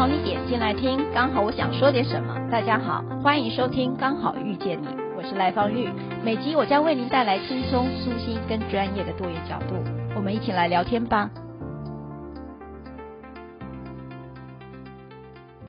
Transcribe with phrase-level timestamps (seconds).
[0.00, 2.34] 好你点进来听，刚好我想说点什么。
[2.50, 5.90] 大家好，欢迎收听《刚好遇见你》，我是赖芳玉。
[6.24, 9.74] 每集我将为您带来轻松、舒心跟专业的多元角度，
[10.16, 11.30] 我们一起来聊天吧。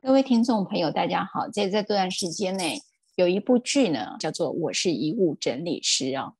[0.02, 1.50] 各位听众朋友，大家好。
[1.50, 2.80] 在这段时间内，
[3.18, 6.36] 有一部剧呢，叫做《我是遗物整理师》哦，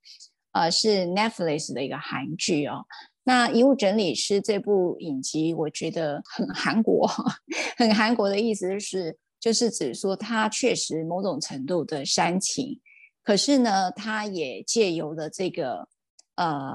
[0.54, 2.86] 呃，是 Netflix 的一个韩剧哦。
[3.24, 7.08] 那遗物整理师这部影集，我觉得很韩国，
[7.78, 12.80] 很韩国的意思是，就是指说它确实某种程度的煽情，
[13.24, 15.88] 可是呢，它也借由了这个，
[16.36, 16.74] 呃，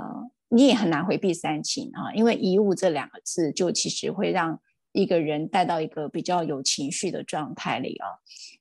[0.48, 4.60] 你也很难回避煽情啊，因为遗物这两个字，就其实会让
[4.92, 8.06] 一个人带到一个比较有情绪的状态里啊。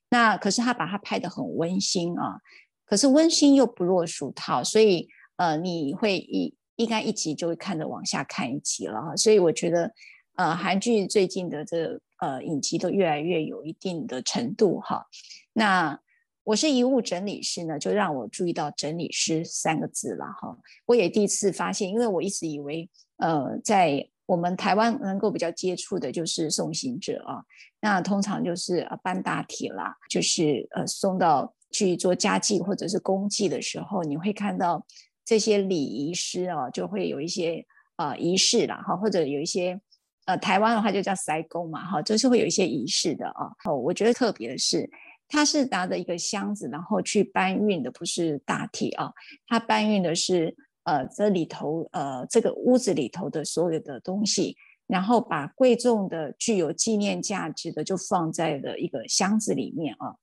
[0.10, 2.42] 那可是他把它拍得很温馨啊，
[2.84, 6.56] 可是温馨又不落俗套，所以呃，你会一。
[6.78, 9.94] 应该一集就会看着往下看一集了哈，所以我觉得，
[10.36, 15.06] 呃，韩剧最近的这呃影集都越来越有一定的程度哈。
[15.54, 15.98] 那
[16.44, 20.58] 我是遗物整理师呢，就让我注意到“整理师”三个字了哈。
[20.86, 27.42] 我也第一次发现，因为我一直以为，呃，在我们台湾能够比较接触的就是送行者啊，
[27.80, 34.86] 那通常就是呃搬大体啦，就是呃送到去做家祭或者是公祭的时候，你会看到。
[35.26, 39.82] 这些礼仪师啊，就会有一些呃仪式啦，哈，或者有一些
[40.26, 43.50] 呃台湾的话就叫塞工嘛，哈，就是会有一些仪式的啊。
[43.66, 44.88] 哦，我觉得特别的是，
[45.28, 49.12] 他是拿着一个箱子，然后去搬运的，不是大体啊，
[49.48, 60.14] 他搬运的是呃这里头呃这个屋子里头的所有的东西，然后把贵重的、具有纪念价值的就放在了一个箱子里面啊。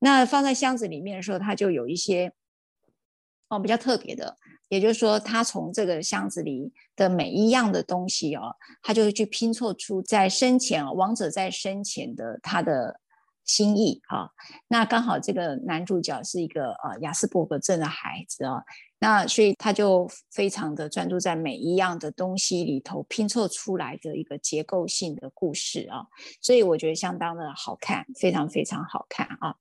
[0.00, 2.32] 那放在箱子里面的时候，他就有一些。
[3.50, 4.34] 哦，比较特别的，
[4.68, 13.00] 也就是说，他从这个箱子里的每一样的东西哦，他就会去拼凑出在生前啊，王者在生前的他的
[13.44, 14.30] 心意啊。
[14.68, 18.62] 那刚好这个男主角是一个呃亚斯伯格症的孩子啊，
[19.00, 26.06] 那所以他就非常的专注在每一样的东西里头拼凑出来的一个结构性的故事啊，
[26.40, 29.56] 所以我觉得相当的好看，非常非常好看啊。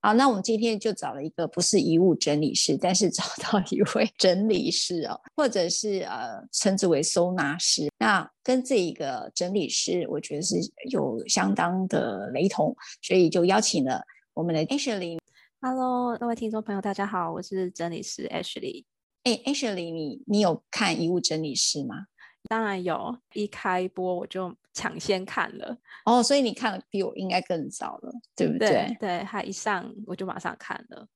[0.00, 7.88] 好，那我们今天就找了一个不是遗物整理师，但是找到 一位整理师哦，或者是呃称之为收纳师。
[7.98, 10.54] 那跟这一个整理师，我觉得是
[10.90, 14.00] 有相当的雷同，所以就邀请了
[14.34, 15.18] 我们的 Ashley。
[15.60, 18.84] Hello，各位听众朋友，大家好，我是整理师 Ashley。
[19.24, 22.06] 哎，Ashley，你你有看遗物整理师吗？
[22.48, 28.68] 当然有，一开播我就抢先看了哦，所以你看的比我应该更早了，对不对？
[28.68, 31.08] 对，对，他一上我就马上看了。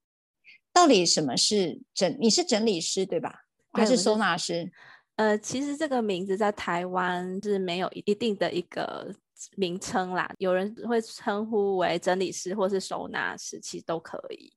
[0.72, 2.16] 到底什么是整？
[2.20, 3.44] 你是整理师对吧？
[3.72, 4.72] 还是收纳师？
[5.14, 9.14] 呃，其实这个名字在台湾是没有一定的一个
[9.56, 14.52] 名称啦，有人会称呼为整理师或是收纳师，其实都可以。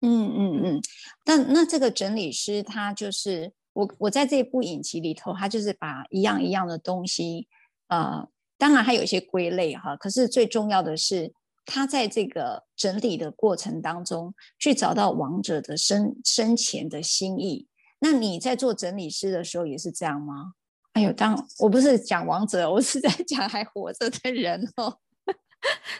[0.00, 0.80] 嗯嗯嗯，
[1.22, 3.52] 但那这个整理师他就是。
[3.74, 7.46] 我我在这部影集里头，他就是把一样一样的东西，
[7.86, 11.32] 呃，当然还有一些归类哈，可是最重要的是，
[11.64, 17.66] 他在这个整理的过程当中，去找到亡者的生生前的心意。
[18.00, 20.52] 那你在做整理师的时候也是这样吗？
[20.94, 24.98] 哎呦，当我不是讲亡者，我是在讲还活着的人哦。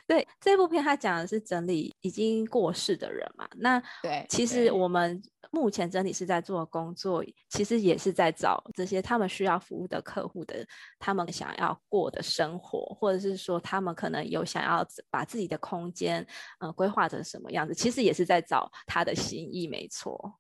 [0.07, 3.47] 对，这部片他讲的是整理已经过世的人嘛。
[3.57, 5.21] 那对，其实我们
[5.51, 10.67] 目前整理是在做的工作，其实也是在找这些他们需要服务的客户的，
[10.99, 16.23] 他们想要过的生活，或者是说他们可能有想要把自己的空间，
[16.61, 20.39] 嗯、呃，规划成什么样子，其实也是在找他的心意，没错。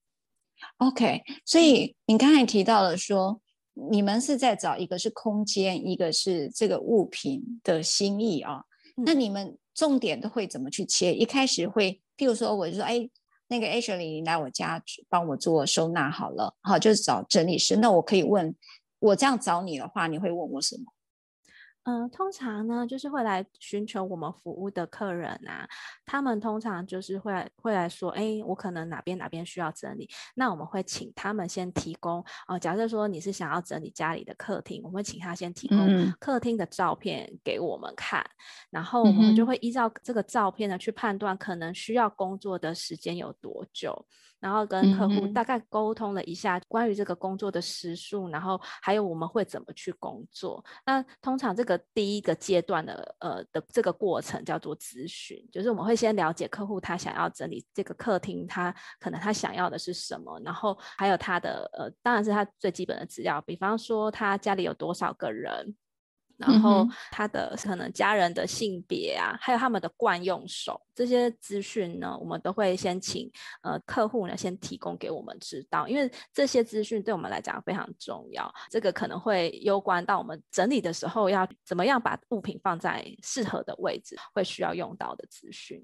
[0.78, 3.40] OK，所以你刚才提到了说，
[3.90, 8.62] 你们是在找一个是空间，一个是这个物品的心意啊。
[9.04, 11.14] 那你们重点都会怎么去切？
[11.14, 13.08] 一开始会，譬如说，我就说，哎，
[13.46, 17.76] 那个 Ashley，你来我家帮我做收纳好了，好，就是找整理师。
[17.76, 18.54] 那我可以问，
[18.98, 20.84] 我这样找你的话，你会问我什么？
[21.88, 25.66] 嗯、呃，通常呢，就是会来寻求我们服务的客人啊，
[26.04, 38.28] 他们通常就是会来会来说，哎，我可能哪边哪边需要整理，那我们会请他们先提供，哦、呃，假设说你是想要整理家里的客厅，我们会请他先提供客厅的照片给我们看，嗯、
[38.72, 44.04] 然后我们就会依照这个照片呢去判断可能需要工作的时间有多久。
[44.40, 50.64] 然后跟客户大概沟通了一下关于这个工作的时数，嗯、然后还有我们会怎么去工作。
[50.86, 65.76] 那通常这个第一个阶段的呃的这个过程叫做咨询，就是我们会先了解客户他想要整理这个客厅，他可能他想要的是什么，然后还有他的呃当然是他最基本的资料，比方说他家里有多少个人。
[66.38, 73.30] 然后他的可能家人的性别啊，还有他们的惯用手这些资讯呢，我们都会先请
[73.62, 78.48] 呃客户呢先提供给我们知道，因为这些资讯对我们来讲非常重要。
[78.70, 85.82] 这个可能会攸关到我们整理的时候要怎么样把物品放在适合的位置，会需要用到的资讯。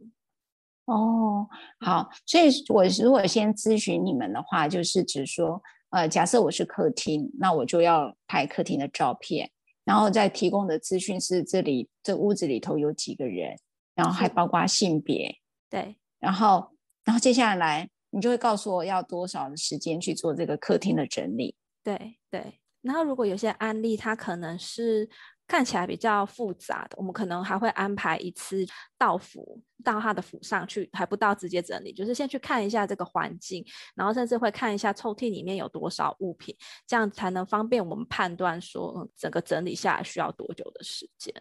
[0.85, 1.49] 哦，
[1.81, 5.61] 好，所以我如果先咨询你们的话，就是指说，
[5.91, 9.51] 呃，假设我是客厅，那我就要拍客厅的照片。
[9.85, 13.57] 然后再提供的资讯是这里这屋子里头有几个人，
[13.95, 15.37] 然后还包括性别，
[15.71, 16.71] 对，然后
[17.05, 22.61] 然后接下来你就会告诉我要多少的时间去做这个客厅的整理，对对。
[22.83, 25.09] 然后如果有些案例它可能是。
[25.47, 33.63] 看起来比较复杂的，我们可能还会安排一次到府，到他的府上去，还不到直接整理，就是先去看一下这个环境，
[33.95, 36.57] 然后甚至会看一下抽屉里面有多少物品，
[36.87, 41.35] 这样才能方便我们判断说整个整理下来需要多久的时间。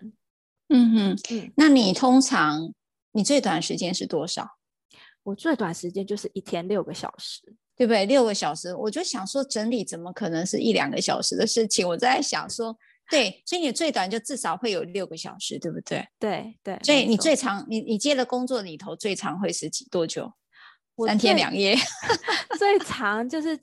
[0.68, 2.74] 嗯哼，嗯，那你通常
[3.14, 4.58] 你最短时间是多少？
[5.24, 7.42] 我最短时间就是一天六个小时，
[7.78, 8.06] 对不对？
[8.06, 11.88] 六个小时，我就想说整理怎么可能是一两个小时的事情？
[11.88, 12.78] 我在想说。
[13.10, 16.08] 对，所以你最短就至少会有六个小时，对不对？
[16.18, 16.80] 对对。
[16.84, 20.32] 所以你最长，你你接的工作里头最长会是几多久？
[21.06, 21.76] 三天两夜。
[22.58, 23.60] 最长就是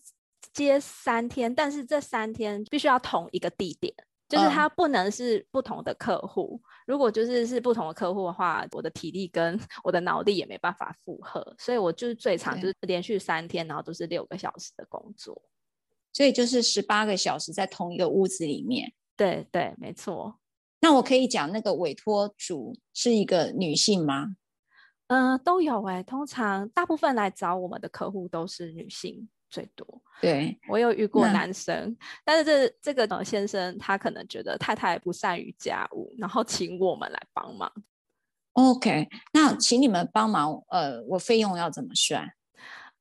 [0.52, 3.92] 接三天，但是这三天必须要同一个地点，
[4.28, 6.60] 就是它不能是不同的客户。
[6.62, 15.40] 嗯、如果就是是不同的客户的话，我的体力跟我的脑力也没办法负荷，所以我就是最长就是连续三天，然后都是六个小时的工作。
[16.12, 18.92] 所以就是十八个小时在同一个屋子里面。
[19.20, 20.34] 对对，没错。
[20.80, 24.28] 那我可以讲那个委托主是一个女性吗？
[25.08, 26.02] 嗯、呃，都有哎。
[26.02, 29.86] 通常大部分来找我们的客户都是女性最多。
[30.22, 31.94] 对，我有遇过男生，
[32.24, 37.70] 但是这这个呃先生他可能觉得太太不善于家务，然后请我们来帮忙。
[38.54, 42.26] OK，那请你们帮忙，呃，我费用要怎么算？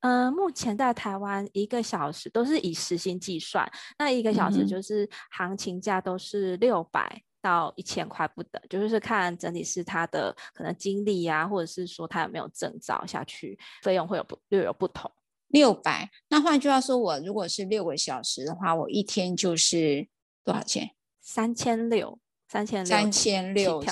[0.02, 15.12] 嗯、呃，目前在台湾一个小时都是以时薪计算，那一个小时就是行情价都是六百到一千块不等，就是看整体是他的可能经历呀、啊，或者是说他有没有证照下去，费用会有不略有不同。
[15.48, 20.08] 六百，那换句话说，我如果是六个小时的话，我一天就是
[20.44, 20.92] 多少钱？
[21.22, 23.84] 三千六，三千六，三千六，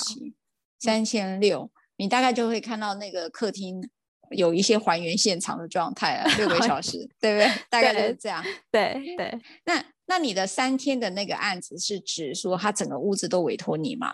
[0.79, 3.89] 三千六，你大概就会看到那个客厅。
[4.31, 7.63] 有一些还原现场的状态了，六个小时，对不对？
[7.69, 8.43] 大概就是这样。
[8.71, 9.39] 对对。
[9.65, 14.13] 那那你的三天的那个案子是指说他整个屋子都委托你吗？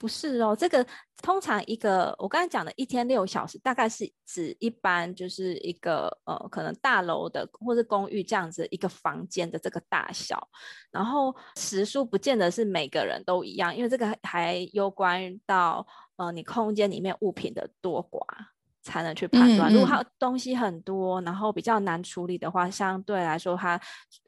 [0.00, 0.86] 不是哦，这个
[1.22, 10.48] 通常一个我刚才讲的一天六小时，大概是指一般就是一个呃可能大楼的或是公寓这样子一个房间的这个大小，
[10.92, 15.84] 然后时数不见得是每个人都一样，因为这个还攸关到
[16.14, 18.20] 呃你空间里面物品的多寡。
[18.88, 23.76] 才能去判断，如果它东西很多，然后比较难处理的话，相对来说它，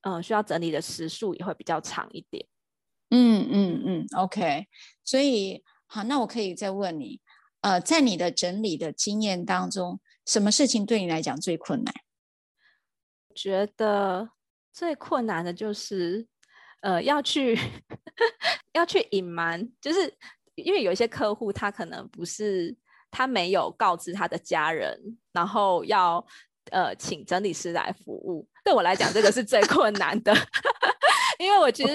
[0.02, 2.46] 嗯、呃，需要整理的时数也会比较长一点。
[3.08, 4.66] 嗯嗯嗯，OK。
[5.02, 7.22] 所以好，那我可以再问你，
[7.62, 11.94] 呃，在你的整理的经验当中，什么事情对你来讲最困难？
[13.34, 14.28] 觉得
[14.70, 16.26] 最困难的就是，
[16.82, 17.58] 呃，要去
[18.74, 20.14] 要去隐瞒，就是
[20.56, 22.76] 因为有一些客户他可能不是。
[23.10, 26.24] 他没有告知他的家人，然后要
[26.70, 28.46] 呃请整理师来服务。
[28.64, 30.34] 对我来讲，这个是最困难的，
[31.38, 31.94] 因为我其实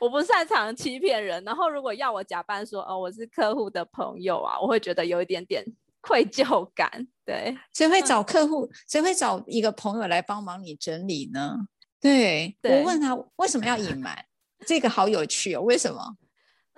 [0.00, 1.42] 我，我不擅长欺骗人。
[1.44, 5.64] 然后如果要我假扮说哦我是客户的朋友啊，我会觉得有一点点
[6.00, 7.08] 愧疚感。
[7.24, 8.70] 对，谁会找客户？
[8.86, 11.56] 谁会找一个朋友来帮忙你整理呢？
[12.00, 14.24] 对，对我问他为什么要隐瞒？
[14.66, 16.16] 这个好有趣哦，为什么？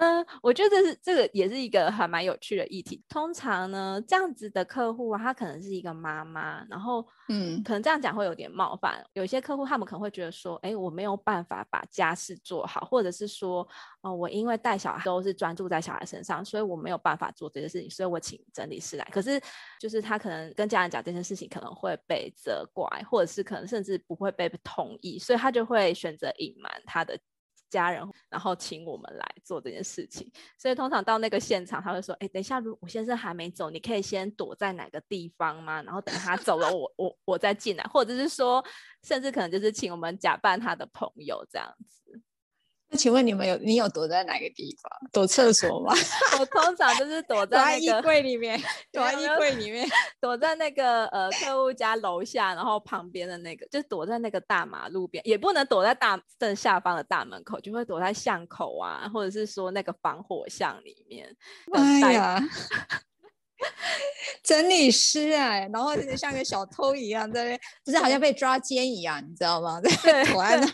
[0.01, 3.05] 嗯，我觉得这是这个也是一个还蛮有趣的议题。
[3.07, 9.05] 通常呢，这样子的客户啊，他可能是一个妈妈，然后嗯，可能这样讲会有点冒犯。
[9.13, 13.69] 有些客户他们可能会觉得说，哎，我没有办法把家事做好，或者是说，
[14.01, 19.07] 哦，我因为带小孩都是专注在小孩身上，所以我没有办法做这件事情，所以我请整理师来。
[19.13, 19.39] 可是
[19.79, 27.21] 就是他可能跟家人讲这件事情，可能会被责怪，或者是可能甚至不会被同意，所以他就会选择隐瞒他的。
[27.71, 35.83] 家人，然后请我们来做这件事情，所以通常到那个现场，他会说：“哎，等一下，如我先生还没走，你可以先躲在哪个地方吗？
[35.83, 38.63] 然后等他走了，我我我再进来，或者是说，
[39.03, 42.21] 甚至可能就是请我们假扮他的朋友这样子。”
[42.93, 44.91] 那请问你们有你有躲在哪个地方？
[45.13, 45.95] 躲厕所吗？
[46.41, 48.61] 我通常就是躲在那个衣柜里面，
[48.93, 49.89] 躲在衣柜里面，
[50.21, 61.33] 躲在那个呃客户家楼下，然后旁边的那个，就躲在那个大马路边，也不能躲在大正下方的大门口，就会躲在巷口啊，或者是说那个防火巷里面。
[61.73, 62.43] 哎呀，
[64.43, 69.79] 整理师哎、欸，然后像个小偷一样在那，不是好像被抓奸一样，你知道吗？
[70.03, 70.67] 对，躲在那。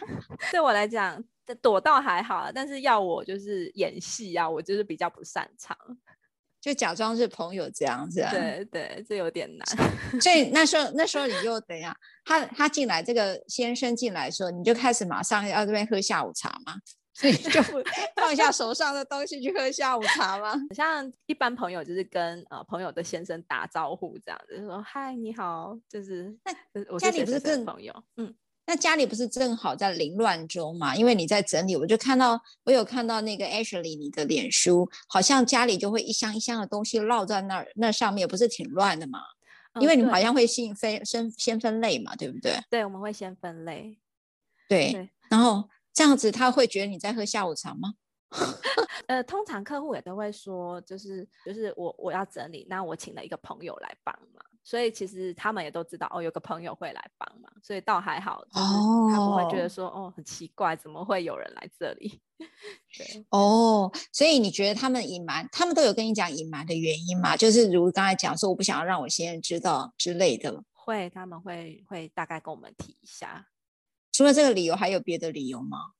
[0.50, 1.23] 对我来讲。
[1.54, 5.76] 躲倒还好，但是要我就是演戏啊，我就是比较不擅长，
[6.60, 8.26] 就假装是朋友这样子。
[8.30, 10.20] 对对，这有点难。
[10.20, 16.74] 所以那时候那时候你就等一下，他他进来，这个先生进来的时候，你就开始马上要这边喝下午茶吗？
[17.14, 17.62] 所以就
[18.14, 20.54] 放下手上的东西去喝下午茶吗？
[20.76, 28.34] 像一般朋友就是跟呃朋友的先生打招呼这样子，就、说嗨你好，就是那我家里不是更朋友嗯。
[28.66, 30.96] 那家里不是正好在凌乱中嘛？
[30.96, 39.20] 因为你在整理，我就看到我有看到那个 Ashley 你的脸书，好像家里就会一箱一箱的东西落在那儿，那上面不是挺乱的嘛？
[39.75, 42.58] 嗯、因为你们好像会先分先先分类嘛，对不对？
[42.68, 43.99] 对，我们会先分类。
[44.68, 47.94] 对，对然后这样子他会觉得你在喝下午茶吗？
[49.06, 54.44] 呃，通常客户也都会说，就是就是我我要整理，那我请了一个朋友来帮忙。
[54.66, 62.20] 所以其实他们也都知道哦，有个朋友会来帮忙，所以倒还好，就是他们会觉得说哦，哦，很奇怪，怎么会有人来这里？
[62.99, 67.37] 对哦，所以你觉得他们隐瞒，他们都有跟你讲隐瞒的原因吗？
[67.37, 70.64] 就是如刚才讲说，我不想要让我先生知道之类的。
[70.73, 73.46] 会，他们会会大概跟我们提一下。
[74.11, 75.92] 除了这个理由，还有别的理由吗？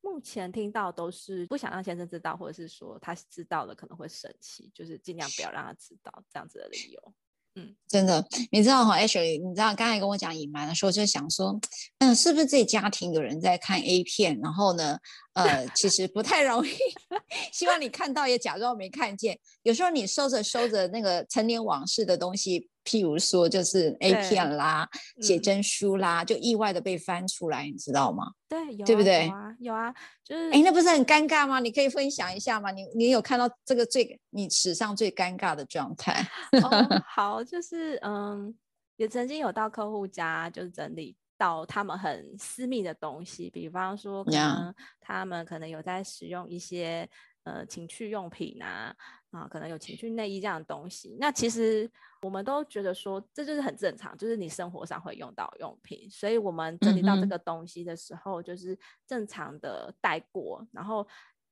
[0.00, 7.14] 目前听到都是不想让先生知道，或者是说他知道了可能会生气，就是尽量不要让他知道这样子的理由。
[7.56, 11.58] 嗯，真的，你知道哈，Ashley，你知道刚才跟我讲隐瞒的时候，就想说，
[11.98, 14.38] 嗯，是不是自己家庭有人在看 A 片？
[14.42, 14.98] 然后呢，
[15.34, 16.70] 呃，其实不太容易，
[17.52, 19.38] 希望你看到也假装没看见。
[19.62, 22.68] 有时候你收着收着那个陈年往事的东西。
[22.84, 24.88] 譬如说，就是 A 片啦、
[25.20, 28.32] 写真书啦，嗯、就意外的被翻出来，你知道吗？
[28.48, 29.26] 对，有、啊，对不对？
[29.26, 31.60] 有啊，有啊，就是哎，那不是很尴尬吗？
[31.60, 32.70] 你可以分享一下吗？
[32.70, 36.24] 你你有看到这个最你史上最尴尬的状态？
[36.62, 36.70] 哦，
[37.08, 38.54] 好，就是嗯，
[38.96, 47.08] 也曾经有到客户家，就是整理到他们很私密的东西，比方说，可能他们可能有在使用一些
[47.44, 48.94] 呃情趣用品啊。
[49.34, 51.90] 啊，可能有情趣内衣这样的东西，那其实
[52.22, 61.04] 我们都觉得说，这就是很正常，就是你生活上会用到用品，所以我们整理到这个东西的时候，就是正常的带过，嗯、然后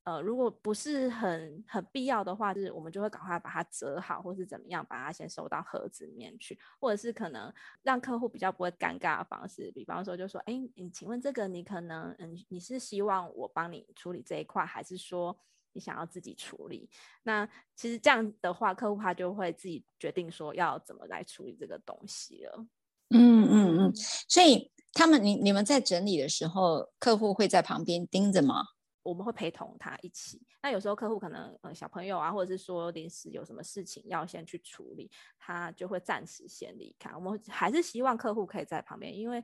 [0.05, 15.37] 呃，如果不是很很必要的话，就是我们就会赶快把它折好，或是怎么样，把它先收到盒子里面去，或者是可能让客户比较不会尴尬的方式，比方说就说，哎，你请问这个你可能嗯，你是希望我帮你处理这一块，还是说？
[15.73, 16.89] 你想要自己处理，
[17.23, 22.67] 那其实这样的话，客户他就会自己决定说要怎么来处理这个东西了。
[23.11, 23.93] 嗯嗯嗯，
[24.29, 28.63] 所以他们你你们在整理的时候，客户会在旁边盯着吗？
[29.03, 30.41] 我们会陪同他一起。
[30.63, 37.15] 那有时候客户可能呃小朋友啊，或者是说临时有什么事情要先去处理，他就会暂时先离开。
[37.15, 39.43] 我们还是希望客户可以在旁边，因为。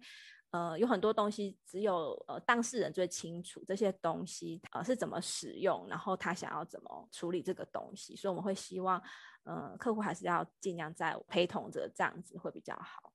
[0.50, 9.02] 呃，有很多东西只有呃当事人最清楚这些东西呃是怎么使用，然后他想要怎么处理这个东西，所以我们会希望
[9.44, 13.12] 呃客户还是要尽量在陪同着，这样子会比较好。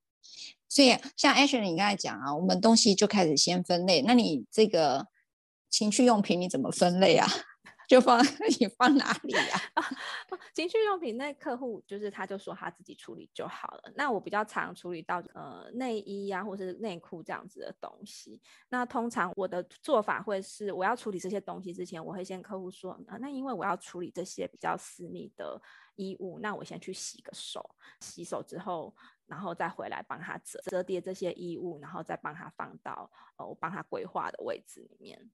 [0.70, 5.08] 所以像 Ashley 你刚才讲啊，我们东西就开始先分类，那你这个
[5.70, 7.28] 情趣用品你怎么分类啊？
[7.88, 8.20] 就放
[8.60, 9.60] 你放哪里呀、
[10.54, 13.92] 情趣用品那客户就是他就说他自己处理就好了。
[13.96, 18.42] 那我比较常处理到呃内衣呀、啊、或是内裤这样子的东西。
[18.70, 25.62] 那通常我的做法会是，我要处理这些东西之前，我会先客户说啊，那因为我要处理这些比较私密的
[25.96, 35.30] 衣物，那我先去洗个手，洗手之后，然后再回来帮他折折叠这些衣物，然后再帮他放到呃我帮他规划的位置里面。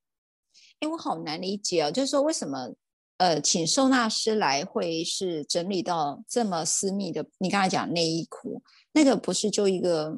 [0.80, 2.74] 哎，我好难理解哦，就是说为什么
[3.18, 7.26] 呃，请收纳师来会是整理到这么私密的？
[7.40, 8.62] 你刚才讲内衣裤，
[8.94, 10.16] 那个不是就一个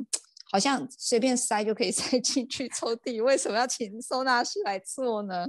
[0.51, 5.47] 好像随便塞就可以 塞进去抽屉，为什么要请收纳师来做呢？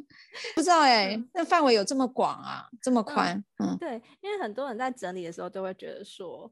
[0.55, 3.37] 不知道哎，嗯、那范围有这么广啊，这么宽？
[3.59, 6.51] 嗯，嗯对，因为很多人在整理的时候都会觉得说。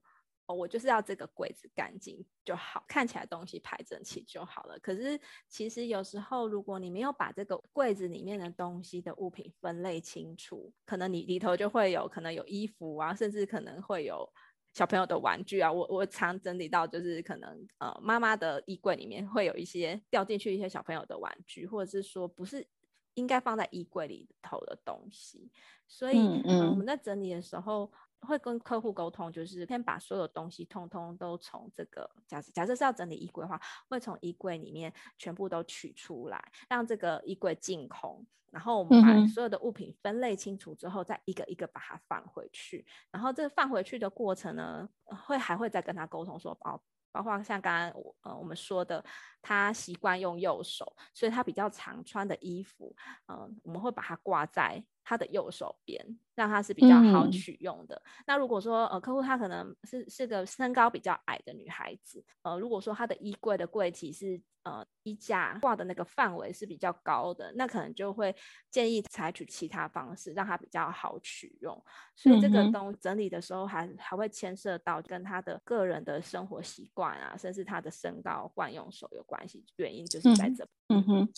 [0.53, 4.79] 我就是要这个柜子干净就好，看起来东西排整齐就好了。
[4.81, 14.29] 可是其实有时候，如果你没有把这个柜子里面的东西的物品分类清楚，可能你里头就会有可能有衣服啊，甚至可能会有
[14.73, 15.73] 小朋友的玩具啊。
[15.73, 22.67] 我我常整理到，就是可能呃妈妈的衣柜里面会有一些掉进去一些小朋友的玩具，或者是说不是
[23.15, 25.51] 应该放在衣柜里头的东西。
[25.87, 27.91] 所以，嗯，嗯呃、我们在整理的时候
[28.21, 38.27] 会跟客户沟通，就是先把所有东西通通都从这个假设假设是要整理衣柜的话，会从衣柜里面全部都取出来，让这个衣柜净空。
[38.51, 42.85] 然后我们把所有的物品分类清楚之后，再一个一个把它放回去。
[43.13, 49.05] 然后这个放回去的过程呢，会还会再跟他沟通说，包包括像刚刚我呃我们说的，
[49.41, 52.93] 他习惯用右手，所以他比较常穿的衣服，
[53.27, 56.05] 嗯、呃，我们会把它挂在他的右手边，
[56.35, 57.97] 让他是比较好取用的。
[57.97, 68.35] 嗯、那如果说呃客户他可能是是个身高比较矮的女孩子，呃，如果说他的衣柜的柜体是呃，衣架挂的那个范围是比较高的，那可能就会
[68.71, 71.83] 建议采取其他方式，让它比较好取用。
[72.15, 79.65] 所以这个东整理的时候还，还还会牵涉到跟他的个人的生活习惯啊，甚至他的身高、惯用手有关系。
[79.77, 80.69] 原因就是在这。
[80.89, 81.29] 嗯哼。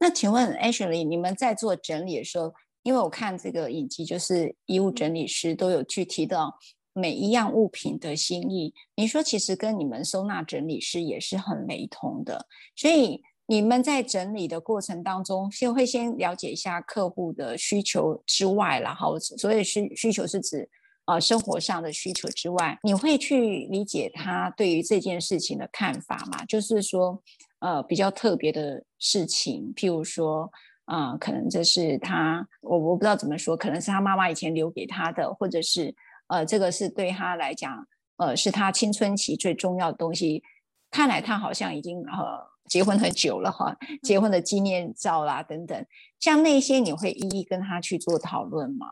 [0.00, 2.52] 那请问 Ashley，你们在做整理的时候，
[2.84, 6.48] 因为我看这个影集，就是衣物整理师都有具体的。
[6.96, 20.70] 每一样物品的心意，你说其实跟你们收纳整理师也是很雷同的，所以你们在整理的过程当中，先会先了解一下客户的需求之外，然后所以需需求是指
[21.06, 26.44] 呃生活上的需求之外，你会去理解他对于这件事情的看法吗？
[26.44, 27.20] 就是说
[27.58, 30.48] 呃比较特别的事情，譬如说
[30.84, 35.94] 啊、可能这是他我我不知道怎么说，可能是他妈妈以前留给他的，或者是。
[36.26, 37.86] 呃，这个是对他来讲，
[38.16, 40.42] 呃，是他青春期最重要的东西。
[40.90, 45.86] 看来他好像已经呃结婚很久了哈，结婚的纪念照啦等等，
[46.18, 48.86] 像那些你会一一跟他去做讨论吗？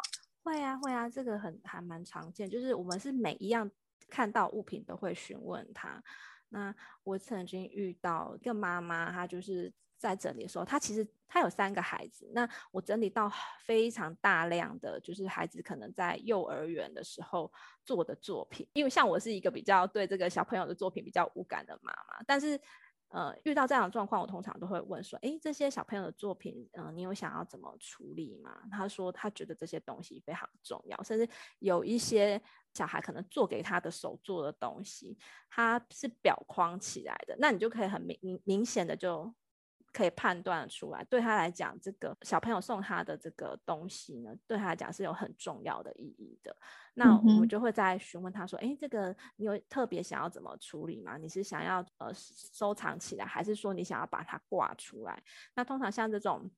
[0.44, 3.70] 会啊，会啊，这个很还蛮常见，就是我们是每一样
[4.10, 6.02] 看到物品都会询问他。
[6.50, 9.72] 那我曾经遇到一个妈妈，她就是。
[10.02, 12.28] 在整理的时候，他其实他有三个孩子。
[12.34, 13.30] 那我整理到
[13.64, 17.50] 非常大量的，就是孩子可能在幼儿园的时候
[17.84, 18.68] 做的作品。
[18.72, 22.60] 因为像我是一个比较对这个小朋友的作品比较无感的妈妈，但是
[23.10, 28.60] 呃遇到这样的状况，我通常都会问说：诶，这些小朋友的作品，嗯、你有想要怎么处理吗？
[28.72, 31.28] 他说他觉得这些东西非常重要，甚至
[31.60, 32.42] 有一些
[32.74, 35.16] 小孩可能做给他的手做的东西，
[35.48, 39.32] 他是裱框起来的，那你就可以很明明明显的就。
[39.92, 46.56] 可以判断出来，对他来讲，这个小朋友送他的这个东西呢，对他来讲是有很重要的意义的。
[46.94, 51.16] 那我们就会再询问他说：“哎、嗯，这个你有特别想要怎么处理吗？
[51.18, 55.22] 你是想要呃收藏起来，还是说你想要把它挂出来？”
[55.54, 56.50] 那通常像这种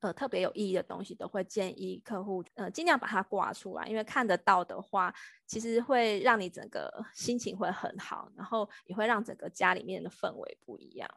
[0.00, 5.12] 呃特别有意义的东西，都会建议客户呃尽量把它挂出来，因为看得到的话，
[5.46, 11.08] 其实会让你整个心情会很好，然后也会让整个家里面的氛围不一样。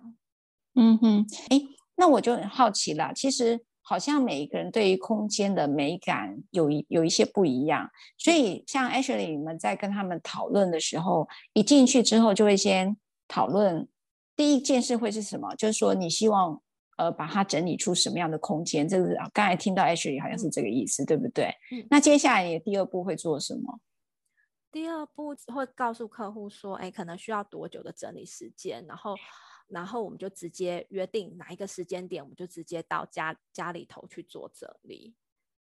[0.76, 1.62] 嗯哼，哎，
[1.96, 3.12] 那我就很好奇了。
[3.14, 12.96] 其实好像每一个人对于空间的美感有一有一些不一样，所以像 Ashley 你们在跟他们讨论的时候，一进去之后就会先
[13.28, 13.86] 讨论
[14.36, 15.54] 第一件事会是什么？
[15.56, 16.62] 就是说你希望
[16.98, 18.88] 呃把它整理出什么样的空间？
[18.88, 21.54] 这个刚才听到 Ashley 好像是这个意思，嗯、对不对？
[21.72, 21.86] 嗯。
[21.90, 23.80] 那接下来你的第二步会做什么？
[24.72, 29.16] 第二步会告诉客户说，哎，可能需要多久的整理时间，然后。
[29.72, 35.14] 然后我们就直接约定哪一个时间点，我们就直接到家家里头去做整理。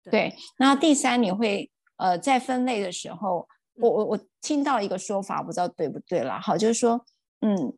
[0.03, 6.41] 对，对，那第三，你会呃在分类的时候，我我我听到一个说法，不知道对不对啦。
[6.41, 7.05] 好，就是说，
[7.43, 7.73] 嗯，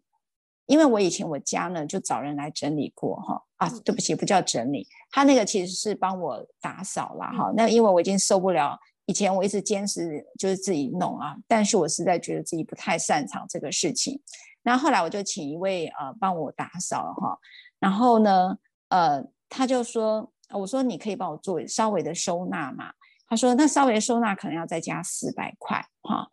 [0.66, 7.53] 因为我以前我家呢就找人来整理过哈啊，对不起，不叫整理，他那个其实是帮我打扫啦哈。
[7.57, 14.20] 那因为我已经受不了，以前我一直坚持就是自己弄啊，但是我实在觉得自己不太擅长这个事情。
[14.64, 17.38] 然后后来我就请一位呃帮我打扫哈，
[17.79, 18.57] 然后呢
[18.88, 22.92] 呃他就说，我说你可以帮我做稍微的收纳嘛，
[23.29, 26.27] 他说那稍微的收纳可能要再加四百块哈，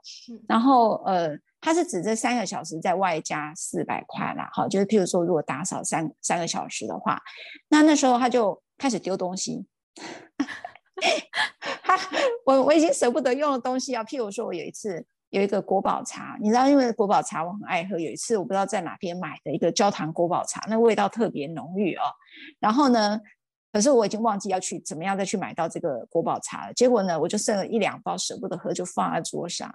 [0.48, 7.22] 然后呃他是指这三个小时在外加四百块啦，好，就是譬如说如果打扫三三个小时的话，
[7.68, 9.68] 那那时候他就开始丢东西，
[11.84, 12.00] 他
[12.46, 15.06] 我我已经舍不得用的东西啊，譬如说我有一次。
[15.32, 17.98] 有一个国宝茶，你知道，因为国宝茶我很爱喝。
[17.98, 22.04] 有一次我不知道在哪边买的一个焦糖国宝茶，那味道特别浓郁哦。
[22.60, 23.20] 然后呢，
[23.72, 26.74] 可是我已经忘记要去怎么样再去买到这个国宝茶了。
[26.74, 29.74] 结果呢，我就剩了一两包舍不得喝，就放在桌上。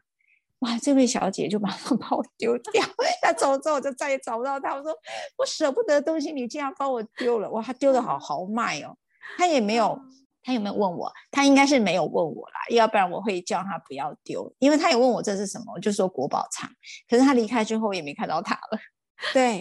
[0.58, 2.82] 哇，这位小姐就马上 把我丢掉。
[3.22, 4.74] 她走之后，我就再也找不到她。
[4.74, 4.92] 我说
[5.38, 7.50] 我舍不得东西，你竟然帮我丢了。
[7.50, 8.94] 哇，她丢的好豪迈哦，
[9.38, 9.98] 她也没有。
[10.46, 11.12] 他有没有问我？
[11.32, 16.70] 他应该是没有问我啦，要不然我会叫他不要丢，因为他有问我这是什么，我就说国宝茶。
[17.10, 18.78] 可是他离开之后，我也没看到他了。
[19.32, 19.60] 对，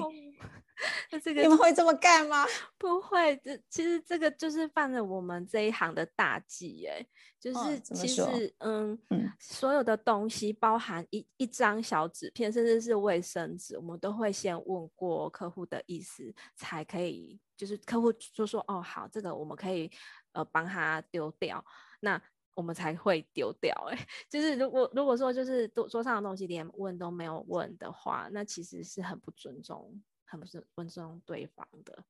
[1.11, 2.45] 那这个你们会这么干吗？
[2.77, 7.03] 不会，这其实这个就是犯了我们这一行的大忌哎，
[7.39, 8.21] 就是其实、
[8.59, 19.89] 哦、嗯，所有的东西包含一一张小纸片，甚至是卫生纸，我们都会先问过客户的意思，才可以，就是客户就说哦好，这个我们可以
[20.35, 21.65] 呃帮他丢掉，
[22.01, 22.21] 那
[22.53, 23.97] 我们才会丢掉哎，
[24.29, 29.99] 就是如果如果说就是桌桌上的东西连问都没有问的话，那其实是很不尊重。
[30.27, 32.03] 很不尊尊重对方的，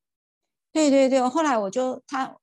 [0.72, 1.22] 对对对。
[1.28, 2.34] 后来我就他，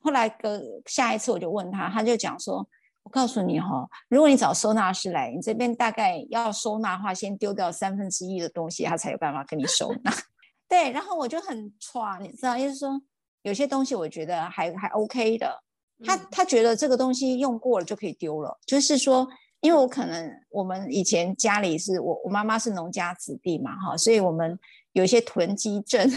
[0.00, 2.68] 后来隔下一次我就问他，他就讲说
[3.04, 10.10] ：“我告诉你哈，如果你找收纳师来，你这边大概要收纳的话，先丢掉三分之一的东西，他才有办法跟你收纳。
[10.68, 13.00] ”对，然后我就很剉，你知道，意思说
[13.42, 15.62] 有些东西我觉得还还 OK 的，
[16.04, 19.28] 他他觉得这个东西用过了就可以丢了，就是说。
[19.62, 24.58] 因为我可能我们以前家里是我我妈妈是农家子弟嘛哈，所以我们
[24.90, 26.10] 有一些囤积症，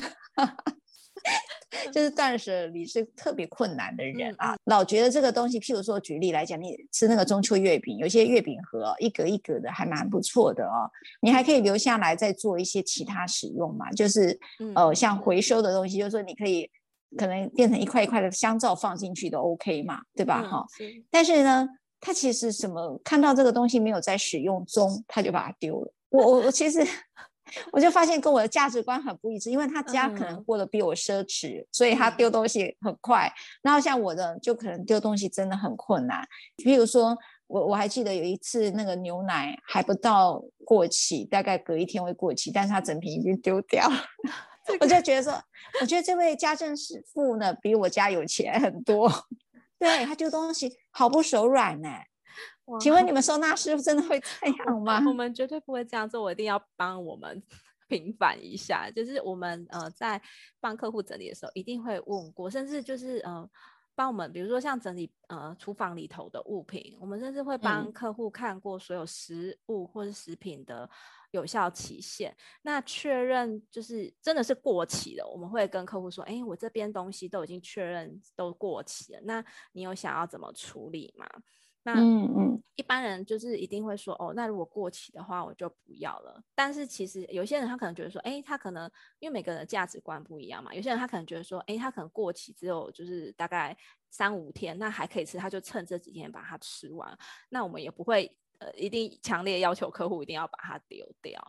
[1.93, 10.89] 就是断舍离是特别困难的人啊，老觉得这个东西，譬如说举例来讲，你吃那个中秋月饼，有些月饼盒一格一格的还蛮不错的哦，
[11.21, 14.39] 你还可以留下来再做一些其他使用嘛，就是
[14.73, 16.67] 呃像回收的东西，就是说你可以
[17.17, 20.65] 可能变成一块一块的香皂放进去都 OK 嘛，对吧哈？
[21.09, 21.67] 但是呢。
[22.01, 25.91] 他其实什么看到这个东西没有在使用中，他就把它丢了。
[26.09, 26.85] 我我我其实
[27.73, 33.31] 我就发现跟我的价值观很不一致，因为他家可能过得比我奢侈，嗯、所以他丢东西很快。
[33.63, 36.23] 然后像我的就可能丢东西真的很困难。
[36.57, 43.95] 比如说我我还记得有一次那个牛奶还不到过期，大概隔一天会过期，但是他整瓶已经丢掉了。
[44.79, 45.33] 我就觉得说，
[45.81, 49.09] 我觉得这位家政师傅呢比我家有钱很多。
[49.77, 51.89] 对，他丢东西好不手软呢。
[52.79, 55.03] 请问你们收纳师傅真的会这 样吗？
[55.05, 57.43] 我们绝对不会这样做，我一定要帮我们
[57.87, 58.89] 平反一下。
[58.89, 60.19] 就是我们呃在
[60.59, 63.47] 帮客户整理的时候，一定会问过，甚至就是呃
[63.93, 70.89] 帮我们，比如说像整理呃厨房里头的物品，我们甚至会帮客户看过所有食物或是食品的。
[71.35, 79.43] 有效期限，那确认就是真的是过期了，我们会跟客户说：“哎，我这边东西都已经确认都过期了，那
[79.73, 81.27] 你有想要怎么处理吗？”
[81.87, 93.77] 那嗯嗯，一般人就是一定会说：“哦，那如果过期的话，我就不要了。”但是其实有些人他可能觉得说：“哎，他可能因为每个人的价值观不一样嘛，有些人他可能觉得说：哎，他可能过期只有就是大概
[94.09, 97.15] 三五天，那还可以吃，他就趁这几天把它吃完。
[97.49, 98.35] 那我们也不会。
[98.65, 101.39] 呃，一定强烈要求客户一定要把它丢掉。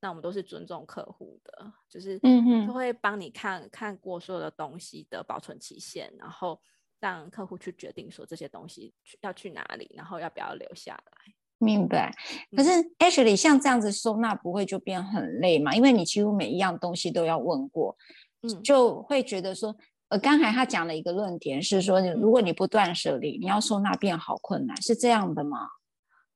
[0.00, 6.60] 那我们都是尊重客户的，就是嗯嗯，会帮你看看过所有的东西的保存期限，然后
[7.00, 11.34] 让客户去决定说这些东西去要去哪里，然后要不要留下来。
[11.58, 12.12] 明白。
[12.54, 15.74] 可是 Ashley 像这样子收纳不会就变很累嘛？
[15.74, 17.96] 因为你几乎每一样东西都要问过，
[18.42, 19.74] 嗯，就会觉得说，
[20.08, 25.66] 呃，刚才他讲了一个论点是说，如果你不断舍离，你要收纳变好困难，是这样的吗？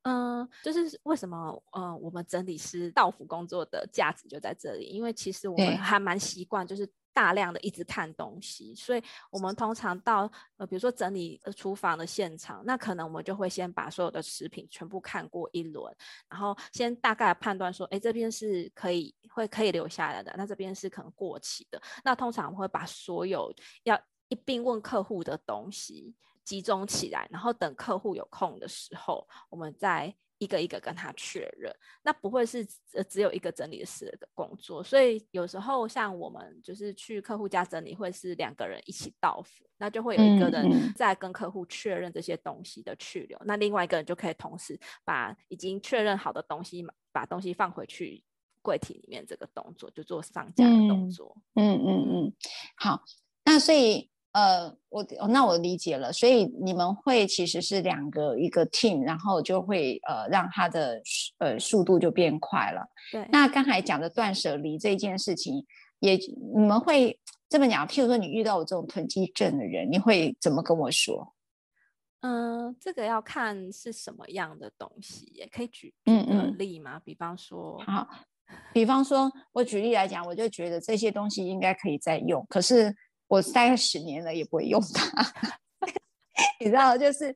[0.03, 15.95] 嗯，就是为什么呃，我们整理师到府工作的价值就在这里，因为其实我们还蛮习惯，就是大量的一直看东西，所以我们通常到呃，比如说整理厨房的现场，那可能我们就会先把所有的食品全部看过一轮，
[16.31, 26.15] 然后先大概判断说，哎，这边是可以会可以留下来的，那这边是可能过期的，那通常我们会把所有要一并问客户的东西。
[26.45, 31.71] 集中起来，然后等客户有空的时候，我们再一个一个跟他确认。
[32.03, 48.25] 那不会是呃只有一个整理师的工作，所以有时候像我们就是去客户家整理，会是两个人一起到府，那就会有一个人在跟客户确认这些东西的去留，嗯嗯，那另外一个人就可以同时把已经确认好的东西，把东西放回去
[48.63, 51.37] 柜体里面，这个动作就做上架的动作。
[51.55, 52.33] 嗯嗯嗯，嗯，
[52.77, 53.05] 好，
[53.45, 54.11] 那所以。
[54.33, 61.03] 呃，我那我理解了，所以你们会其实是两个一个 team，然后就会呃让他的
[61.39, 62.89] 呃速度就变快了。
[63.11, 65.67] 对，那刚才讲的断舍离这件事情，
[65.99, 66.17] 也
[66.55, 67.85] 你们会这么讲？
[67.89, 71.35] 譬如说你遇到我这种囤积症的人，你会怎么跟我说？
[72.21, 76.99] 嗯、呃，这个要看是什么样的东西，也可以举嗯嗯例吗？
[76.99, 78.09] 嗯嗯比方说，好，
[78.73, 82.95] 比方说我举例来讲，我就觉得这些东西应该可以再用，可是。
[83.31, 85.25] 我大概十年了，也不会用它，
[86.59, 87.35] 你知道，就是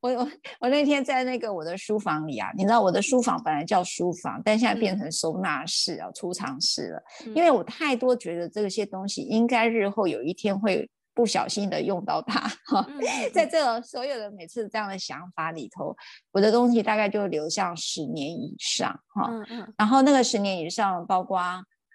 [0.00, 12.84] 我我我那天在那个我的书房里啊，你知道我的书房本来叫书房，但现在变成收纳室啊、储藏室了，因为我太多觉得这些东西应该日后有一天会不小心的用到它哈，
[13.32, 15.96] 在这种所有的每次这样的想法里头，
[16.32, 19.74] 我的东西大概就留向十年以上哈，嗯嗯。
[19.78, 21.40] 然后那个十年以上包括。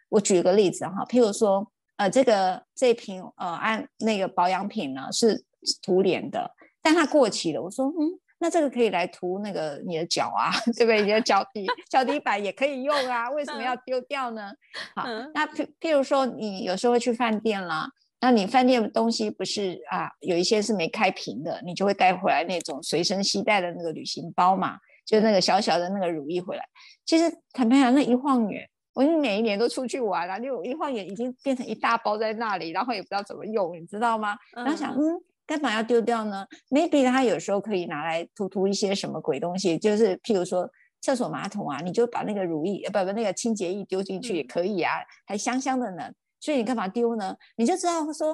[0.10, 5.43] 我举个例子哈，譬如说，呃，这个这瓶呃按那个保养品呢是
[5.81, 7.62] 涂脸的，但它过期了。
[7.62, 11.01] 我说，嗯，那这个可以来涂那个你的脚啊， 对不对？
[11.01, 14.51] 你的脚底脚底板也可以用啊，为什么要丢掉呢？
[14.95, 17.88] 好，那譬譬如说，你有时候会去饭店啦，
[18.19, 24.77] 那你饭店的东西不是啊，有一些是没开瓶的，你就会带回来那种随身携带的那个旅行包嘛。
[25.05, 26.63] 就那个小小的那个乳液回来，
[27.05, 34.36] 其实坦白讲，那一晃眼，我每一年都出去玩啊，就一晃眼已经变成一大包在那里，然后也不知道怎么用，你知道吗？
[34.55, 40.67] 然后想，嗯，干嘛要丢掉呢？Maybe 它有时候可以拿来涂涂一些什么鬼东西，就是譬如说
[41.01, 44.93] 厕所马桶啊，你就把那个乳液，不不，那个清洁液丢进去也可以啊，
[45.25, 46.10] 还香香的呢。
[46.39, 47.36] 所以你干嘛丢呢？
[47.58, 48.34] 你就知道说，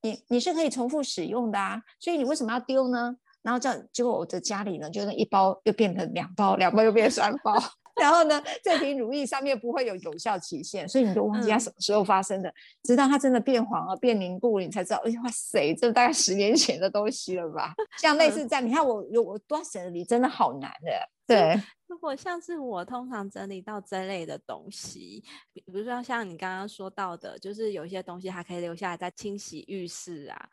[0.00, 3.14] 你你是可以重复使用的啊，所以你为什么要丢呢？
[3.42, 7.54] 然后这样，结果我的家里呢，就那一包又变成两包，两包又变成三包。
[8.00, 12.52] 然后呢，这瓶乳液上面不会有有效期限，所以你都忘记它什么时候发生的。
[12.84, 17.74] 直到它真的变黄了、变凝固了，你才知道，哎呀，哇塞，这大概十年前的东西了吧？
[17.98, 20.90] 像类似这样，你看我有我断舍离真的好难的。
[21.26, 30.48] 对，如果像是我通常整理到这类的东西，比如说像你刚刚说到的，就是有一些东西还可以留下来再清洗浴室啊，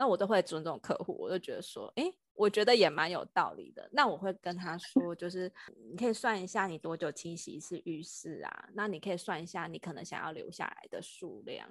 [0.00, 2.12] 那我都会尊重客户，我就觉得说，哎。
[2.32, 3.86] 我觉得也蛮有道理的。
[3.92, 5.52] 那我会跟他说，就是
[5.90, 8.68] 你可以算一下你多久清洗一次浴室啊？
[8.72, 11.68] 那你可以算一下你可能想要留下来的数量，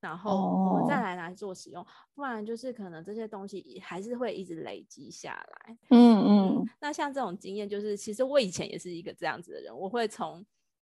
[0.00, 1.82] 然后我们再来来做使用。
[1.82, 1.92] Oh.
[2.16, 5.78] 不然就是可能这些东西还是会一直累积下来。
[5.88, 6.68] 嗯嗯。
[6.78, 10.44] 那像这种经验，就是其实我以前也是一个这样子的人，我会从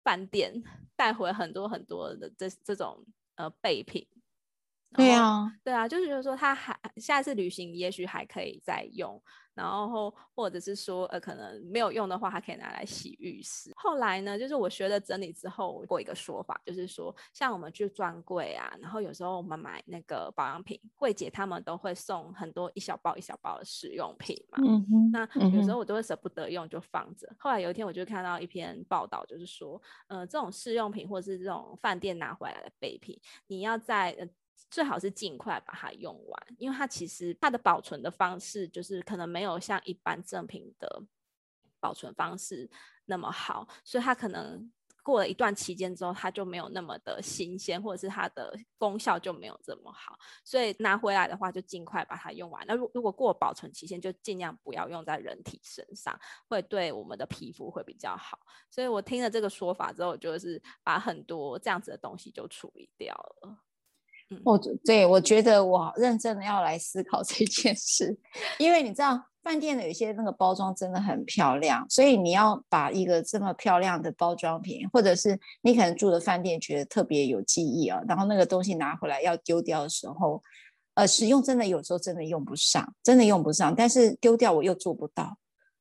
[0.03, 0.55] 饭店
[0.97, 3.05] 带回很多很多的这这种
[3.35, 4.07] 呃备品。
[4.95, 9.21] 对啊，对啊，就是觉得说他还下一次旅行也许还可以再用，
[9.55, 13.73] 然后或者是说呃可能没有用的话，还可以拿来洗浴室。
[13.77, 24.59] 后来呢，就是我学了整理之后，过一个说法就是说，像我们去专柜啊，然后有时候我们买那个保养品，柜姐他们都会送很多一小包一小包的试用品嘛。
[24.63, 25.11] 嗯哼。
[25.11, 27.27] 那有时候我都会舍不得用，就放着。
[27.39, 34.29] 后来有一天我就看到一篇报道，就是说，呃，这种试用品或者是这种饭店拿回来的备品，你要在呃。
[34.71, 41.03] 最好是尽快把它用完，因为它其实它的保存的方式就是可能没有像一般正品的
[41.81, 42.71] 保存方式
[43.07, 44.73] 那么好，所以它可能
[45.03, 50.17] 过了一段期间之后，它就没有那么的新鲜，或者是它的功效就没有这么好。
[50.45, 52.65] 所以拿回来的话，就尽快把它用完。
[52.69, 58.39] 那如如果过保存期限，就尽量不要用在人体身上，会对我们的皮肤会比较好。
[58.71, 63.59] 所以我听了这个说法之后，就是把很多这样子的东西就处理掉了。
[64.45, 68.17] 我对我觉得我认真的要来思考这件事，
[68.59, 80.41] 因为你知道饭店的有些那个包装真的很漂亮，所以你要把一个这么漂亮的包装品，或者是你可能住的饭店觉得特别有记忆啊，然后那个东西拿回来要丢掉的时候，
[80.95, 85.37] 呃，使用真的有时候真的用不上，真的用不上，但是丢掉我又做不到，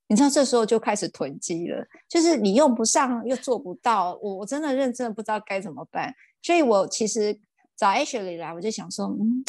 [0.07, 6.11] 你知道这时候就开始囤积了，就是你用不上又做不到，我我真的认真的不知道该怎么办，
[6.41, 7.39] 所以我其实。
[7.81, 9.43] 找 Ashley 来，我就想说，嗯，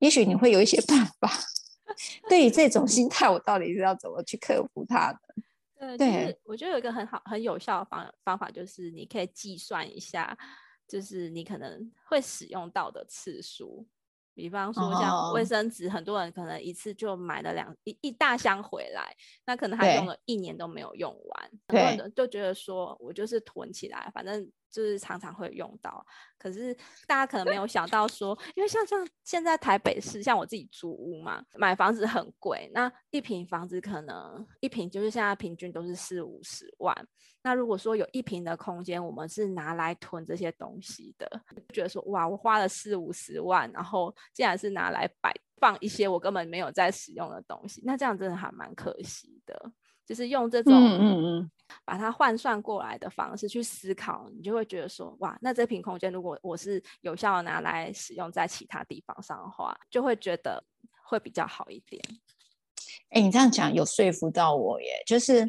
[0.00, 1.30] 也许你会有一些办法。
[2.28, 5.96] 对于这种心态，我到底是要怎么去克服它的？
[5.96, 10.36] 对，就是我觉得有一个很好、很有效的方方法，就是你可以计算一下，
[10.86, 13.88] 就是你可能会使用到的次数。
[14.34, 24.52] 比方说，像卫生纸，很多人可能一次就买了两一一大箱回来，那可能他用了一年都没有用完，很多人就觉得说我就是囤起来，反正。
[24.70, 26.04] 就是常常会用到，
[26.38, 26.74] 可是
[27.06, 36.94] 大家可能没有想到 说，因为像像现在台北市，像我自己租屋嘛，买房子很贵，那一平房子可能一平就是现在平均都是四五十万。
[37.42, 41.28] 那如果说有一平的空间，我们是拿来囤这些东西的，
[41.68, 49.72] 就觉得说哇，我花了四五十万，然后竟然是拿来摆放一些我根本没有在使用的东西，那这样真的还蛮可惜的。
[50.08, 51.50] 就是用这种嗯嗯嗯，
[51.84, 60.64] 把它换算过来的方式去思考，你就会觉得说，哇，那这瓶空间如果我是有效的拿来使用在其他地方上的话，就会觉得
[61.04, 62.02] 会比较好一点。
[63.10, 65.46] 哎，你这样讲有说服到我耶，就是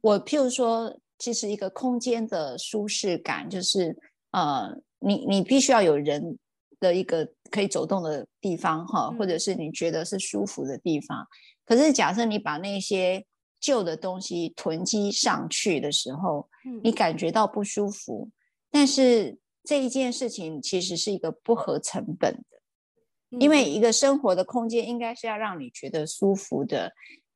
[0.00, 3.94] 我譬如说，其实一个空间的舒适感，就是
[4.30, 6.38] 呃，你你必须要有人
[6.78, 11.26] 的一个可以走动的地方哈，或者是你觉得是舒服的地方。
[11.66, 13.24] 可是假设你把那些
[13.60, 16.48] 旧的东西囤积上去的时候，
[16.82, 18.30] 你感觉到不舒服，
[18.70, 26.90] 但是这一件事情其实是一个不合成本的，因为一个生活的空间应该是要让你觉得舒服的，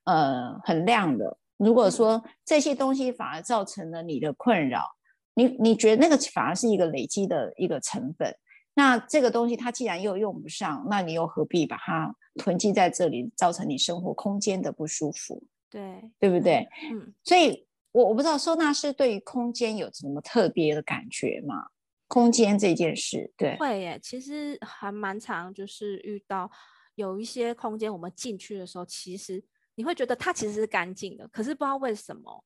[0.04, 1.36] 呃，很亮的。
[1.56, 4.86] 如果说这些东西反而造成了你的困扰，
[5.34, 8.34] 你你觉得那个反而是一个累积的一个成本。
[8.76, 15.44] 那这个东西它既然又用不上，那你又何必把它囤积在这里，造成你生活空间的不舒服？
[15.74, 16.68] 对，对不对？
[16.92, 21.66] 嗯，所以我我不知道收纳师对于空间有什么特别的感觉吗？
[22.06, 23.98] 空间这件事，对，会耶。
[24.00, 26.48] 其实还蛮常，就是遇到
[26.94, 29.42] 有一些空间，我们进去的时候，其实
[29.74, 32.44] 你会觉得它其实是干净的，可是不知道为什么，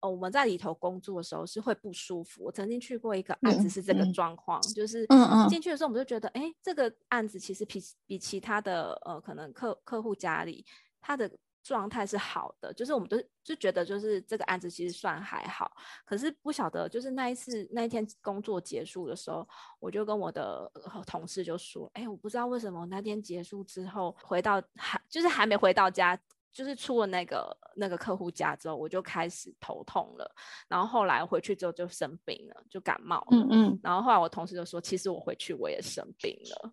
[0.00, 2.44] 哦，我们在里头工作的时候是会不舒服。
[2.44, 5.06] 我曾经去过一个案子，是这个状况，嗯、就是
[5.48, 10.66] 进去的时候我们就觉得，哎，这个案子其实比比其他的呃，可能客客户家里
[11.00, 11.30] 他的。
[11.68, 15.70] 状态是好的，就是我们都就觉得就是这个案子其实算还好，
[16.06, 19.46] 可是不晓得就是那一次那一天工作结束的时候，
[19.78, 20.72] 我就跟我的
[21.06, 26.18] 同事就说，哎，我不知道为什么那天结束之后回到还就是还没回到家，
[26.50, 30.34] 就是出了那个那个客户家之后，我就开始头痛了，
[30.68, 36.72] 然后后来回去之后就生病了，就感冒了，嗯嗯，然后后来我同事就说，其实我回去我也生病了。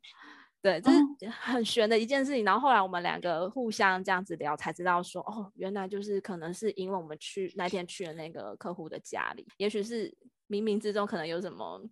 [0.65, 2.43] 对，这是很玄的一件事情。
[2.43, 10.09] 然后后来我们两个互相这样子聊，才知道说，哦，原来就是可能是因为我们去那天去了那个客户的家里，也许是
[10.49, 11.87] 冥冥之中可能有什么，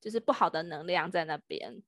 [0.00, 1.80] 就是不好的能量在那边。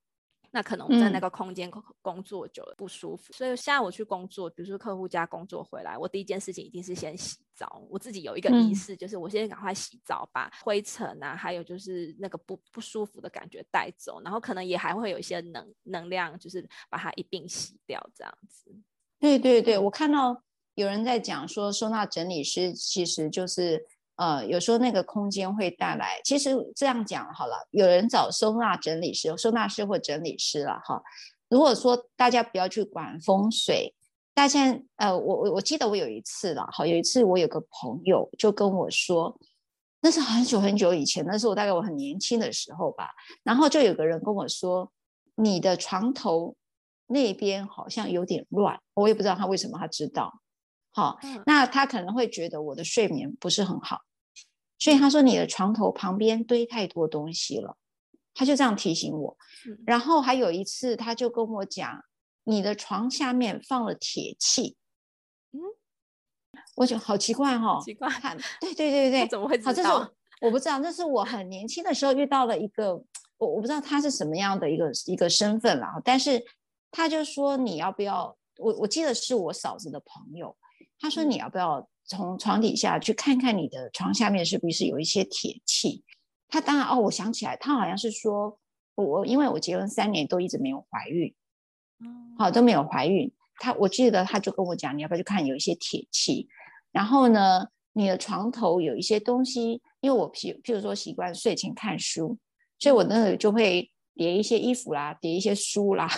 [0.50, 7.82] 那可能我们在那个空间工作久了不舒服，嗯、所以现在我去工作，比如说客户家工作回来，我第一件事情一定是先洗澡。
[7.90, 18.74] 我自己有一个仪式，嗯、就是我先赶快洗澡，把灰尘啊，还有就是那个不不舒服的感觉带走，然后可能也还会有一些能能量，就是把它一并洗掉，这样子。
[19.18, 20.42] 对对对，我看到
[20.74, 23.86] 有人在讲说，收纳整理师其实就是。
[24.18, 31.00] 呃，有时候那个空间会带来，其实这样讲好了，有人找收纳整理师、收纳师或整理师了哈。
[31.48, 33.94] 如果说大家不要去管风水，
[34.34, 39.38] 大家呃，我我我记得我有一次了，好，有一次我有个朋友就跟我说，
[40.00, 43.10] 那是很久很久以前，那是我大概我很年轻的时候吧，
[43.44, 44.92] 然后就有个人跟我说，
[45.36, 46.56] 你的床头
[47.06, 50.40] 那边好像有点乱，我也不知道他为什么他知道，
[50.92, 54.00] 好，那他可能会觉得我的睡眠不是很好。
[54.78, 57.76] 所以他说，你的床头旁边堆太多东西了，
[58.32, 59.36] 他就这样提醒我。
[59.84, 62.04] 然后还有一次，他就跟我讲，
[62.44, 64.76] 你的床下面放了铁器。
[65.52, 65.58] 嗯，
[66.76, 68.08] 我觉得好奇怪哈、哦，奇怪。
[68.60, 69.70] 对对对对，怎么会知道？
[69.70, 72.94] 好，这是我，我不知道，那是我很年轻的时候遇到了一个，
[73.38, 76.00] 我我不知道他是什么样的一个一个身份啦。
[76.04, 76.40] 但是
[76.92, 78.36] 他就说，你要不要？
[78.58, 80.56] 我我记得是我嫂子的朋友，
[81.00, 81.88] 他说你要不要？
[82.08, 86.02] 从床底下去看看你的床下面是不是有一些铁器？
[86.48, 88.58] 他当然哦，我想起来，他好像是说
[88.94, 91.34] 我因为我结婚三年都一直没有怀孕，
[92.38, 93.30] 好都没有怀孕。
[93.58, 96.48] 他我记得他就跟我讲，你要不要去看有一些铁器？
[96.92, 102.38] 然后呢，你的床头有一些东西，因为我譬譬如说习惯睡前看书，
[102.78, 106.08] 所以我那里就会叠一些衣服啦，叠一些书啦，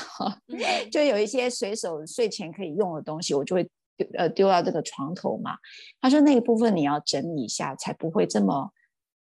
[0.92, 3.68] 就有一些随手睡前可以用的东西，我就会。
[4.14, 5.58] 呃，丢到这个床头嘛。
[6.00, 8.72] 他说那一部分你要整理一下，才不会这么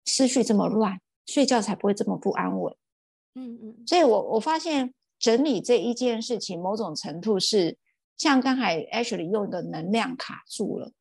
[0.05, 2.77] 思绪这么乱，睡觉才不会这么不安稳。
[3.35, 3.87] 嗯嗯。
[3.87, 7.79] 所以我我发现整理这一件事情，某种程度是
[8.17, 10.93] 像刚才 Ashley 用的能量卡住了，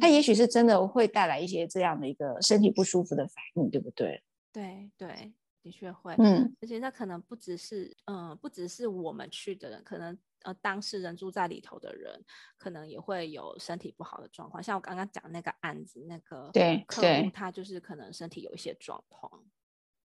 [0.00, 4.22] 它也许是真的会带来一些这样的一个身体不舒服的反应，对不对？
[4.52, 5.32] 对对。
[5.64, 12.24] 的确会，嗯，而且那可能不只是，嗯、呃，不只是我们去的人，可能呃当事人住在里头的人，
[12.56, 14.62] 可能也会有身体不好的状况。
[14.62, 19.44] 像我刚刚讲那个案子，那个对客户他就是可能身体有一些状况。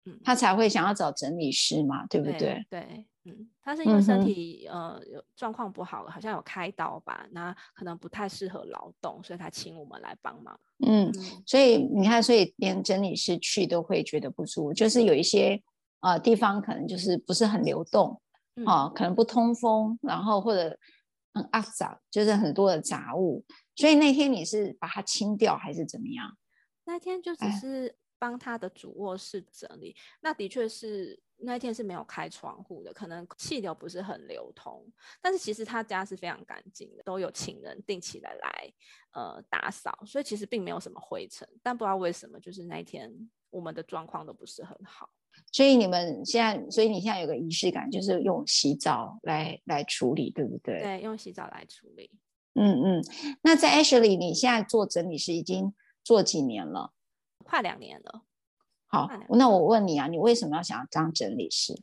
[0.05, 2.37] 嗯，他才会想要找整理师嘛，对不对？
[2.39, 10.57] 对，对，嗯，他是因为身体、嗯、呃有状况不好，好像有开刀吧，那可能不太适合劳动，所以他请我们来帮忙。
[10.85, 11.13] 嗯，嗯，
[11.45, 15.61] 所以你看，所以连整理师去都会觉得不舒服，就是有一些
[15.99, 18.21] 呃地方可能就是不是很流动，
[18.65, 20.77] 啊、呃，可能不通风，然后或者
[21.33, 23.45] 很肮脏，就是很多的杂物。
[23.75, 26.37] 所以那天你是把它清掉还是怎么样？
[26.85, 27.97] 那天就只是。
[28.19, 34.83] 帮他的主卧室整理，那的确是那一天是没有开窗户的，可能气流不是很流通。
[35.21, 38.73] 但是其实他家是非常干净的，都有请人定期的来
[39.11, 41.47] 呃打扫，所以其实并没有什么灰尘。
[41.61, 43.13] 但不知道为什么，就是那一天
[43.51, 45.07] 我们的状况都不是很好。
[45.51, 50.81] 所以你们现在，所以你现在有个仪式感，就是用洗澡来来处理，对不对？
[50.81, 52.11] 对，用洗澡来处理。
[52.53, 53.03] 嗯嗯。
[53.41, 56.91] 那在 Ashley，你现在做整理师已经做几年了？
[57.43, 58.23] 快两年了，
[58.87, 61.73] 好，那我问你啊，你为什么要想要当整理师？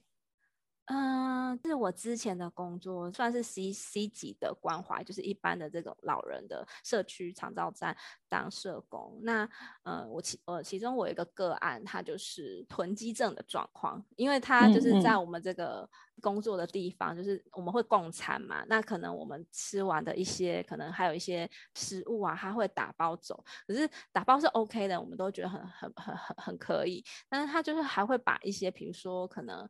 [0.89, 7.97] 嗯，是我之前的工作算是 C C 级的关怀，就是一般的这种老人的社区长照站
[8.28, 9.18] 当社工。
[9.22, 9.49] 那
[9.85, 15.89] 呃，我其呃其中我有一个个案，他就是囤积症的状况，因为他就是在我们这个
[16.20, 23.43] 工作的地方，嗯嗯就是我们会共餐嘛，那可能我们吃完的一些，可能还有一些食物啊，他会打包走。
[23.66, 29.66] 可是打包是 OK 的，我们都觉得很很很很很可以，但是他就是还会把一些，比如说可能。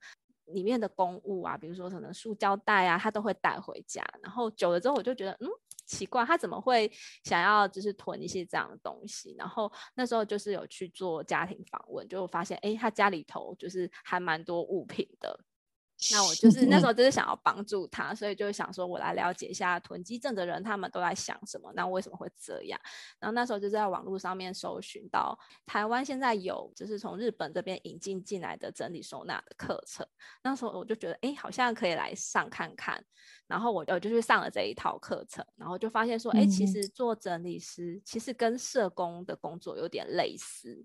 [0.46, 4.04] 里面的公物啊，比如说可能塑胶袋啊，他都会带回家。
[4.22, 5.48] 然后久了之后，我就觉得，嗯，
[5.86, 6.90] 奇怪，他怎么会
[7.24, 9.34] 想要就是囤一些这样的东西？
[9.38, 15.38] 然后那时候就是有去做家庭访问，就发现，哎，他家里头就是还蛮多物品的。
[16.12, 22.78] 那我 就是那时候就是想要帮助他，所以就想说，我来了解一下囤积症的人他们都在想什么，那为什么会这样？
[23.18, 30.06] 然后那时候就在网络上面搜寻到台湾现在有就是从日本这边引进进来的整理收纳的课程，
[30.42, 33.02] 那时候我就觉得哎，好像可以来上看看，
[33.46, 40.84] 然后我就就去上了这一套课程，然后就发现说，哎，其实做整理师其实跟社工的工作有点类似。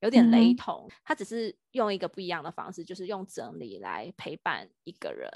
[0.00, 5.28] 有点雷同，嗯，他只是用一个不一样的方式，就是用整理来陪伴一个人。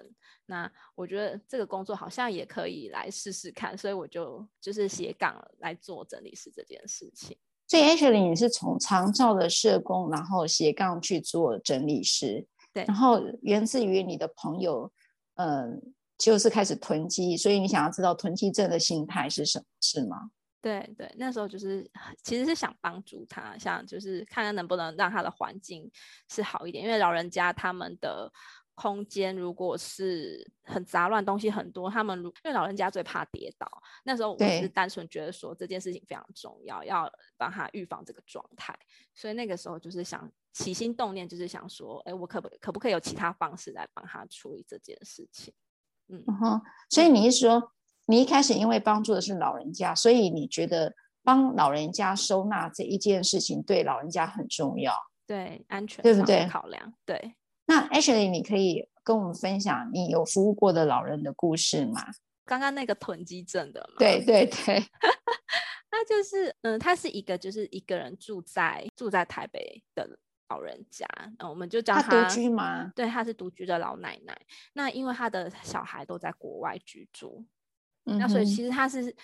[0.47, 7.37] 那我觉得这个工作好像也可以来试试看，所以我就就是斜杠来做整理师这件事情。
[7.67, 14.93] 所以 Ashley 你是从长照的社工，然后斜杠去做整理师，对，然后源自于你的朋友，
[15.37, 15.81] 嗯，
[16.19, 20.31] 就是开始囤积，所以你想要知道囤积症的心态是什么，是吗？
[20.63, 21.91] 对对，那时候就是
[22.23, 25.91] 其实是想帮助他，想就是看看能不能让他的环境
[26.31, 28.33] 是好一点，因为老人家他们的
[28.75, 33.69] 空间如果是很杂乱，东西很多，他们如因为老人家最怕跌倒，
[34.05, 38.73] 那时候我是单纯觉得说这件事情非常重要，要帮他预防这个状态，
[39.15, 45.53] 所以那个时候就是想起心动念，就是想说，哎，我可不可不可以有其他方式来帮他处理这件事情？
[46.09, 47.73] 嗯哼，所以你是说？
[48.07, 50.92] 你一开始因为帮助的是老人家，所以你觉得
[51.22, 54.92] 帮老人家收纳这一件事情对老人家很重要，
[55.26, 56.46] 对安全对不对？
[56.48, 57.34] 考量对。
[57.66, 62.03] 那 Ashley，你可以跟我们分享你有服务过的老人的故事吗？
[62.44, 63.94] 刚刚那个囤积症的吗？
[64.00, 64.84] 对对对，
[65.90, 71.07] 那就是嗯，他是一个就是一个人住在住在台北的老人家，
[71.38, 72.92] 那我们就叫他，他独居吗？
[72.96, 74.36] 对，他是独居的老奶奶。
[74.72, 77.46] 那因为他的小孩都在国外居住。
[78.05, 79.14] 那所以其实他是，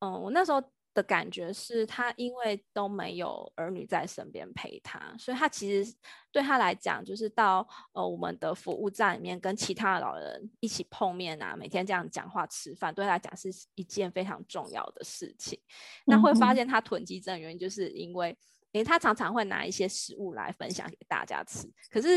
[0.00, 0.62] 嗯，我那时候
[0.92, 5.94] 的感觉是他因为都没有儿女在身边陪他，所以他其实
[6.32, 15.58] 对他来讲，就是到呃我们的服务站里面跟其他的老人一起碰面啊，每天这样讲话吃饭，对他来讲是一件非常重要的事情。
[16.06, 18.36] 那会发现他囤积症的原因，就是因为，
[18.72, 22.08] 诶，他常常会拿一些食物来分享给大家吃，可是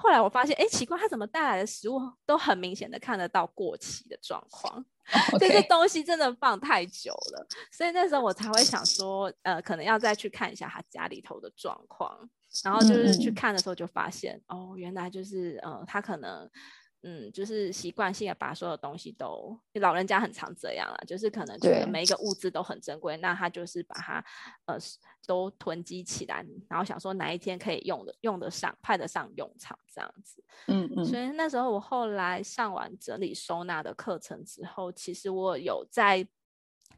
[0.00, 4.84] 后来我发现，哎，奇怪，他怎么带来的食物都很明显的看得到过期的状况。
[5.38, 12.18] 这些东西真的放太久了，所以那时候我才会想说，呃，可能要再去看一下他家里头的状况。
[12.64, 16.50] 然后就是去看的时候就发现，嗯、哦，原来就是，呃，他可能。
[17.02, 24.24] 嗯，就是习惯性的把所有东西都，老人家很常这样啊，就是可能觉得每一个物资都很珍贵，那他就是把它
[24.66, 24.76] 呃
[25.26, 30.44] 都囤积起来，然后想说哪一天可以用的用得上，派得上用场这样子。
[30.66, 31.04] 嗯嗯。
[31.04, 36.26] 所以那时候我后来上完整理收纳的课程之后，其实我有在。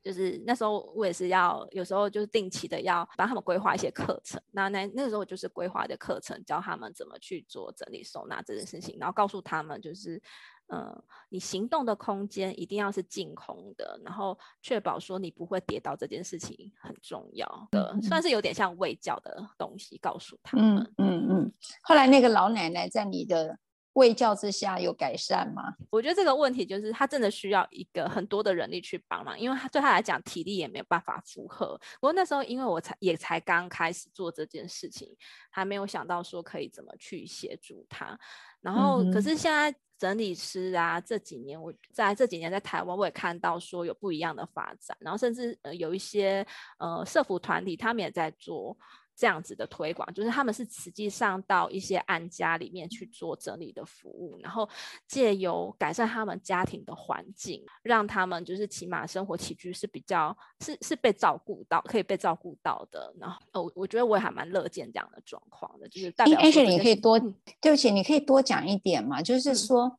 [0.03, 10.21] 就是那时候我也是要有时候就是定期的要帮他们规划一些课程，那那那个时候我就是规划的课程，教他们怎么去做整理收纳这件事情，然后告诉他们就是，
[10.67, 10.93] 呃，
[11.29, 20.79] 你行动的空间一定要是净空的，然后确保说你不会跌倒这件事情很重要的，算是有点像卫教的东西告诉他们。
[20.79, 21.53] 嗯嗯嗯。
[21.83, 23.59] 后来那个老奶奶在你的。
[23.95, 25.75] 卫教之下有改善吗？
[25.91, 31.79] 我觉得这个问题就是他真的需要一个很多的人力去帮忙，因为他对他来讲体力也没有办法负荷。
[32.01, 35.15] 不过那时候因为我才也才刚开始做这件事情，
[35.51, 38.19] 还没有想到说可以怎么去协助他。
[38.61, 46.47] 然后可是现在整理师啊，这几年我在这几年在台湾我也看到说有不一样的发展，然后甚至呃有一些
[46.79, 48.77] 呃社服团体他们也在做。
[49.23, 54.69] 这样子的推广，就是他们是实际上到一些安家里面去做整理的服务，然后
[55.07, 63.15] 借由改善他们家庭的环境，让他们就是起码生活起居是比较是是被照顾到，可以被照顾到的。
[63.21, 66.37] 然后，哦，我觉得我也还蛮乐见这样的状况的，就是代表。
[66.41, 67.17] 而且你可以多，
[67.61, 69.87] 对不起，你可以多讲一点嘛，就是说。
[69.87, 69.99] 嗯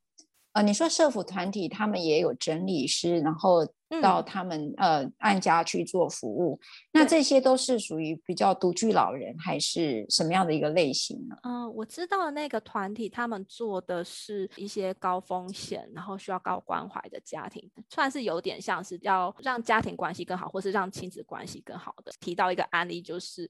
[0.53, 3.65] 呃，你说社福团体他们也有整理师，然后
[4.01, 6.59] 到他们、嗯、呃按家去做服务，
[6.91, 11.35] 那这些都是属于比较独居老人还是什么样的一个类型呢？
[11.43, 22.11] 嗯、呃，我知道的那个团体他们做的是一些高风险，然后需要高关怀的家庭，算是有点像是要让家庭关系更好，或是让亲子关系更好的。
[22.19, 23.49] 提到一个案例就是。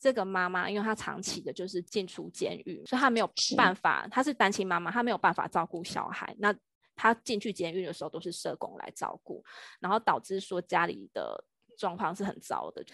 [0.00, 6.34] 这个妈妈，因为她长期的就是进出监狱，所以她没有办法，她是单亲妈妈，她没有办法照顾小孩。
[6.38, 6.54] 那
[6.94, 9.44] 她进去监狱的时候，都是社工来照顾，
[9.80, 11.44] 然后导致说家里的
[11.76, 12.84] 状况是很糟的，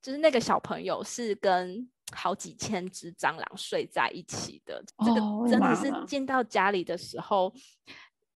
[0.00, 4.82] 就是那个小朋友是跟好几千只蟑螂睡在一起的。
[5.04, 7.52] 这个真的是进到家里的时候，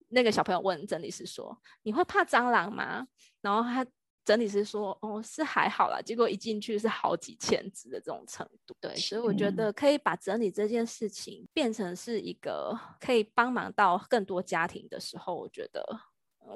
[0.09, 3.07] 那个小朋友问整理师说：“你会怕蟑螂吗？”
[3.43, 3.87] 然后他。
[4.25, 8.75] 整理师说：“哦，是还好啦。”结果一进去是好几千只的这种程度。
[8.81, 15.85] 对，所以我觉得可以把整理这件事情变成是一个可以帮忙到更多家庭的时候，我觉得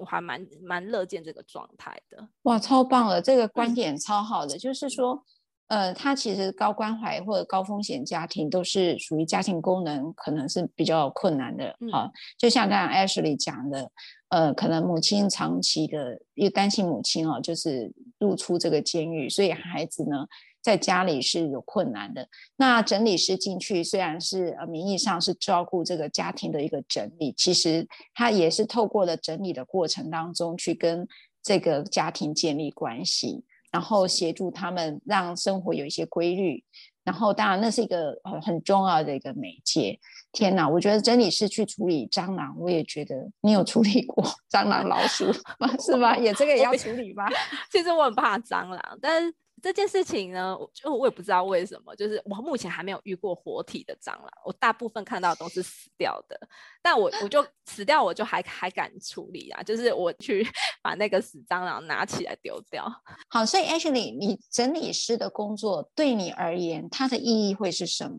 [0.01, 2.29] 我还蛮蛮乐见这个状态的。
[2.43, 3.21] 哇，超棒了！
[3.21, 5.25] 这个观点超好的，嗯、就是说。
[5.69, 12.12] 呃，他其实高关怀或者高风险家庭都是属于家庭功能可能是比较困难的啊、嗯。
[12.39, 13.91] 就像刚刚 Ashley 讲的，
[14.29, 20.27] 呃，可能母亲长期的因为单亲母亲哦，就是入出这个监狱，所以孩子呢
[20.62, 22.27] 在家里是有困难的。
[22.57, 31.07] 那整理师进去虽然是呃名义上是照顾这个家庭的一个整理，其实他也是透过了整理的过程当中去跟
[31.43, 33.45] 这个家庭建立关系。
[33.71, 36.62] 然后协助他们让生活有一些规律，
[37.05, 39.99] 然后当然那是一个很很重要的一个媒介。
[40.33, 45.27] 天哪，我觉得真理师去处理蟑螂，我也觉得你有处理过蟑螂、老鼠
[45.59, 45.75] 吗？
[45.81, 46.16] 是吗？
[46.16, 47.27] 也这个也要处理吗？
[47.73, 49.33] 其实我很怕蟑螂，但。
[49.63, 56.39] 这件事情呢，就我也不知道为什么，就是我目前还没有遇过活体的蟑螂，我大部分看到都是死掉的。
[56.83, 60.47] 但我我就死掉，我就 还还敢处理啊，就是我去
[60.83, 62.87] 把那个死蟑螂拿起来丢掉。
[63.29, 68.19] 好，所以 Ashley，你整理师的工作对你而言，它的意义会是什么？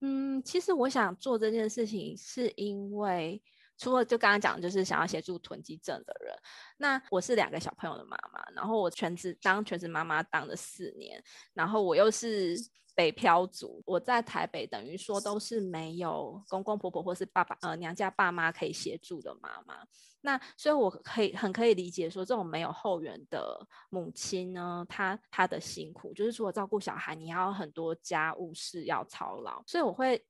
[0.00, 3.42] 嗯，其实我想做这件事情，是因为。
[3.76, 6.34] 除了就刚刚讲，就是想要协助囤积症的人。
[6.76, 11.22] 那我是两个小朋友的妈妈，然后我全职当全职妈妈当了四年，
[11.52, 12.56] 然后我又是
[12.94, 19.84] 北漂族，我在台北等于说都是没有公公婆婆或是爸爸呃娘家爸妈可以协助的妈妈。
[20.20, 29.62] 那所以我可以很可以理解说，这种没有后援的母亲呢，她她的辛苦，就是除了照顾小孩，你要很多家务事要操劳。
[29.66, 30.24] 所以我会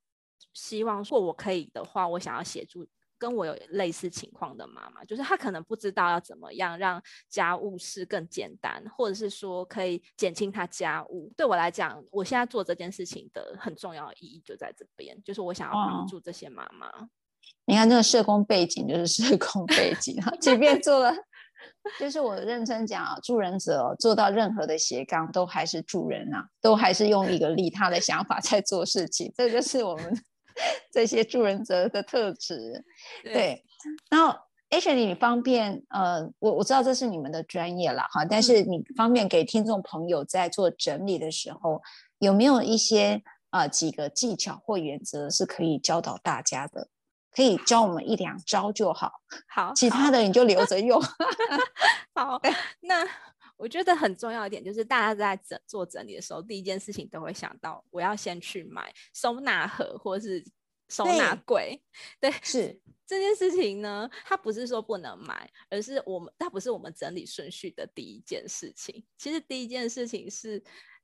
[0.52, 2.84] 希望，如果我可以的话，我想要协助。
[3.24, 11.32] 跟我有类似情况的妈妈，就是她可能不知道要怎么样让家务事更简单，或者是说可以减轻她家务。
[11.34, 16.86] 对我来讲，我现在做这件事情的很重要的意义就在这边，就是我想要帮助这些妈妈。
[16.88, 17.08] 哦。
[17.64, 21.10] 你看这个社工背景就是社工背景，即便做了，
[21.98, 30.14] 就是我认真讲啊，助人者做到任何的斜杠都还是助人啊，都还是用一个利他的想法在做事情，这就是我们。
[30.92, 32.84] 这些助人者的特质，
[33.22, 33.32] 对。
[33.32, 33.64] 对，
[34.10, 34.34] 然后
[34.70, 41.82] Ashley，你方便呃，我我知道这是你们的专业了哈，但是你方便给听众朋友在做整理的时候，
[42.18, 46.88] 有没有一些啊、呃、几个技巧或原则是可以教导大家的？
[47.30, 49.10] 可以教我们一两招就好，
[49.48, 51.02] 好，其他的你就留着用。
[52.14, 52.40] 好，
[52.80, 53.04] 那。
[53.56, 60.44] 我觉得很重要一点就是，大家在整做整理的时候，第一件事情都会想到，我要先去买收纳盒或是
[60.88, 61.80] 收纳柜。
[62.20, 69.04] 对，对， 是这件事情呢，它不是说不能买，而是我们它不是我们整理顺序的第一件事情。
[69.16, 70.62] 其实第一件事情是，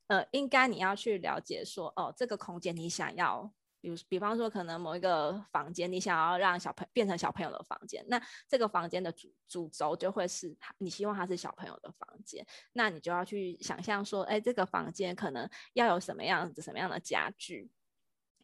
[0.09, 3.53] 呃，应该你要去了解说，哦，这个空间你想要。
[3.81, 17.71] 比如，比方说，可能某一个房间，你想要让小朋变成小朋友的房间，那这个房间的主主轴就会是你希望它是小朋友的房间，那你就要去想象说，哎，这个房间可能要有什么样子、什么样的家具，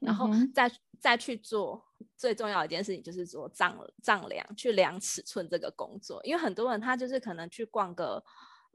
[0.01, 1.85] 然后再再去做
[2.17, 8.25] 最重要的一件事情，就是做丈丈量，去量尺寸这个工作，因为很多人他就是可能去逛个。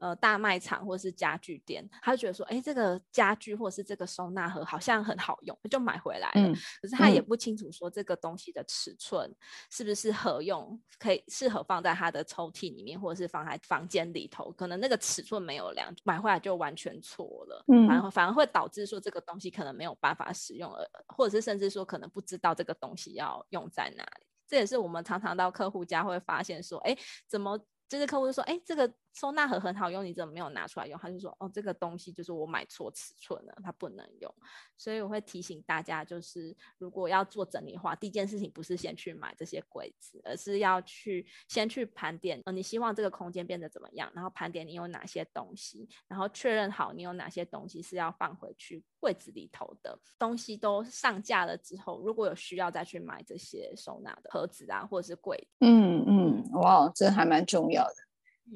[0.02, 6.40] 呃，大卖场或是家具店，他就觉得说，哎，这个家具或者是这个收纳盒好像很好用，就买回来了。
[6.40, 6.52] 嗯。
[6.80, 9.32] 可是他也不清楚说这个东西的尺寸
[9.70, 14.50] 是不是合用，可以适合放在他的抽屉里面，或者是放在房间里头。
[14.58, 17.64] 可能那个尺寸没有量，买回来就完全错了。
[17.68, 17.86] 嗯。
[17.86, 20.84] 反而反而会导致说这个东西可能没有办法使用了，
[21.16, 24.26] 或者是甚至说可能不知道这个东西要用在哪里。
[24.48, 26.96] 这也是我们常常到客户家会发现说，哎，
[27.28, 27.56] 怎么？
[27.88, 30.98] 就是客户就说：“哎，这个收纳盒很好用，你怎么没有拿出来用？
[30.98, 34.34] 他就说哦，这个东西就是我买错尺寸了，它不能用。
[34.76, 49.98] 所以我会提醒大家，就是如果要做整理的话，第一件事情不是先去买这些柜子，而是要去先去盘点，呃，你希望这个空间变得怎么样，然后盘点你有哪些东西，然后确认好你有哪些东西是要放回去柜子里头的。
[50.18, 55.38] 东西都上架了之后，如果有需要再去买这些收纳的盒子啊，或者是柜。
[55.60, 57.94] 嗯嗯，哇，这还蛮重要的。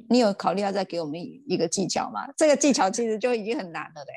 [0.08, 2.26] 你有考虑要再给我们一个技巧吗？
[2.36, 4.12] 这个技巧其实就已经很难了嘞。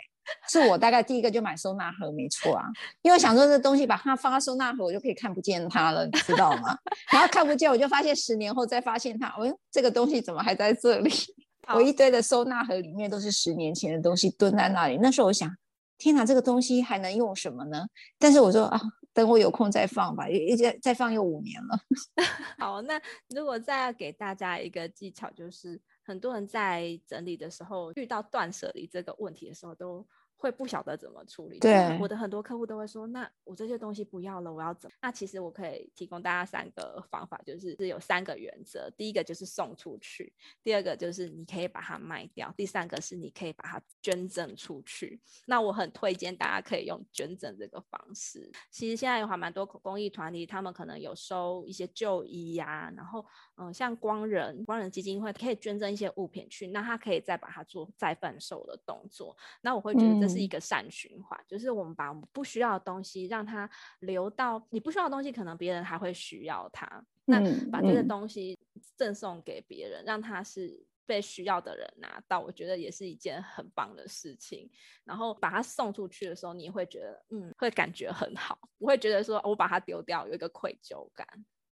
[0.48, 2.66] 是我大概第一个就买收纳盒，没错啊，
[3.02, 6.78] 因为想说这东西把它放到收纳盒，我就可以看不见它了，你知道吗？
[7.12, 11.12] 然后看不见，我就发现十年后再发现它，哎，这个东西怎么还在这里？
[11.74, 15.00] 我一堆的收纳盒里面都是十年前的东西蹲在那里。
[15.02, 15.50] 那时候我想，
[15.98, 17.88] 天哪，这个东西还能用什么呢？
[18.20, 18.80] 但是我说啊。
[19.20, 21.78] 等我有空再放吧，一再再放又五年了。
[22.58, 23.02] 好，那
[23.36, 30.08] 如果再要给大家一个技巧，就是很多人在整理的时候遇到断舍离这个问题的时候都。
[30.40, 31.60] 会不晓得怎么处理。
[31.60, 34.96] 对，我的很多客户都会说，那我这些东西不要了，我要怎么？
[35.02, 38.90] 那其实我可以提供大家三个方法，就是是有三个原则。
[38.98, 40.32] 第一个就是送出去，
[40.64, 45.20] 第二个就是你可以把它卖掉，第三个是你可以把它捐赠出去。
[45.46, 48.50] 那我很推荐大家可以用捐赠这个方式。
[48.72, 53.26] 其实现在有还蛮多公益团体，他们可能有收一些旧衣呀、啊，然后
[53.58, 59.36] 嗯，像光人光人基金会可以捐赠一些物品去，那他可以再把它做再贩售的动作。
[59.60, 60.29] 那我会觉得这。
[60.30, 63.70] 是一个善循环，就是我们把我们不需要的东西让它
[64.02, 67.04] 留到你不需要的东西，可能别人还会需要它。
[67.26, 68.58] 那把这个东西
[68.96, 74.68] 赠送给别人，让他是被需要的人拿到，我觉得也是一件很棒的事情。
[75.04, 81.28] 然后把它送出去的时候，你会觉得嗯，会感觉很好，不会觉得说我把它丢掉有一个愧疚感。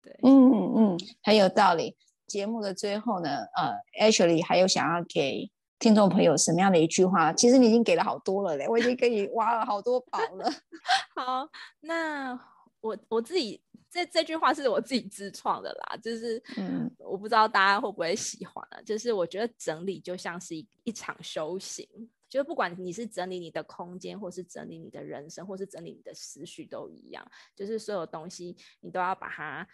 [0.00, 1.96] 对，嗯嗯嗯，很有道理。
[2.26, 5.50] 节目的最后呢，呃，Ashley 还有想要给。
[5.83, 7.33] 听众朋友，什么样的一句话？
[7.33, 10.49] 其实你已经给了好多了嘞，我已经给你挖了好多宝了。
[11.16, 11.49] 好，
[11.80, 12.39] 那
[12.80, 13.61] 我我自己
[13.91, 18.80] 这这句话是我自己自创的啦，就是嗯，我不知道大家会不会喜欢啊。
[18.83, 21.85] 就是我觉得整理就像是一一场修行，
[22.28, 27.26] 就是不管你是整理你的空间，或是整理你的人生，或是整理你的思绪都一样，
[27.57, 29.66] 就是所有东西你都要把它。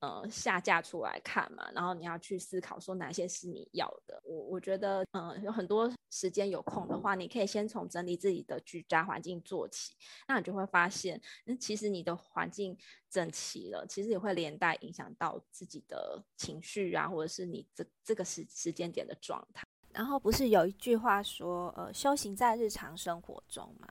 [0.00, 4.20] 呃，下架出来看嘛，然后你要去思考说哪些是你要的。
[4.24, 9.94] 我我觉得，嗯、呃，有很多时间有空的话，你可以先从整理自己的居家环境做起，
[10.28, 12.76] 那你就会发现，嗯，其实你的环境
[13.10, 19.67] 整齐了，其实也会连带影响到自己的情绪啊，或者是你这这个时时间点的状态。
[19.98, 23.88] 然后不是有一句话说，呃，修行在日常生活中嘛，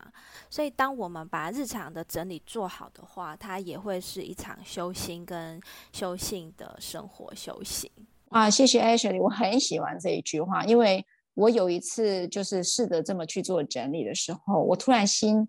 [0.50, 7.92] 所以当我们把日常的整理做好的话，它也会是一场修心跟修性的生活修行。
[8.30, 15.46] 啊，谢谢 Ashley，我很喜欢这一句话，因为我有一次就是试着这么去做整理的时候，我突然心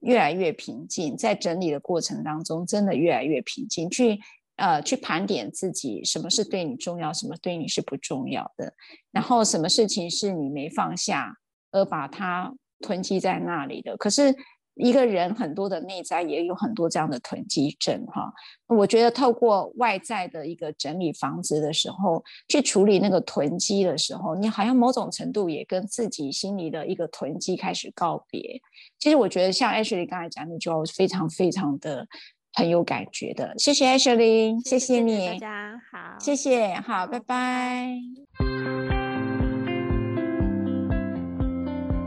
[0.00, 4.18] 越来越平静，在整理的过程当中，真的越来越平静，去。
[4.56, 8.72] 呃，去盘点自己什么是对你重要，什么对你是不重要的，
[9.10, 11.34] 然后什么事情是你没放下
[11.72, 13.96] 而把它囤积在那里的。
[13.96, 14.32] 可是
[14.74, 18.32] 一个人很多的内在也有很多这样的囤积症哈。
[18.68, 28.60] 我觉得透过外在的一个整理房子的时候，去处理那个囤积的时候，你好像某种程度也跟自己心里的一个囤积开始告别。
[28.98, 32.06] 其实我觉得像 Ashley 刚才讲的，就非常非常的。
[32.54, 37.98] 很有感觉的，谢谢 Ashley，谢谢你，谢谢大家好，谢谢，好，拜拜。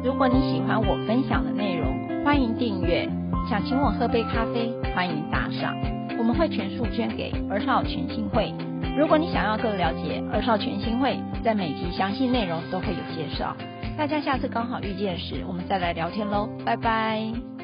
[0.04, 3.10] 如果你喜欢我分享的内容，欢迎订阅。
[3.50, 5.76] 想请我喝杯咖啡，欢迎打赏，
[6.18, 8.52] 我们会全数捐给儿少全新会。
[8.98, 13.56] 如果你想要更了解儿少全新会，在每集详细内容都会有介绍。
[13.98, 17.55] 大家下次刚好遇见时，我们再来聊天喽，拜拜。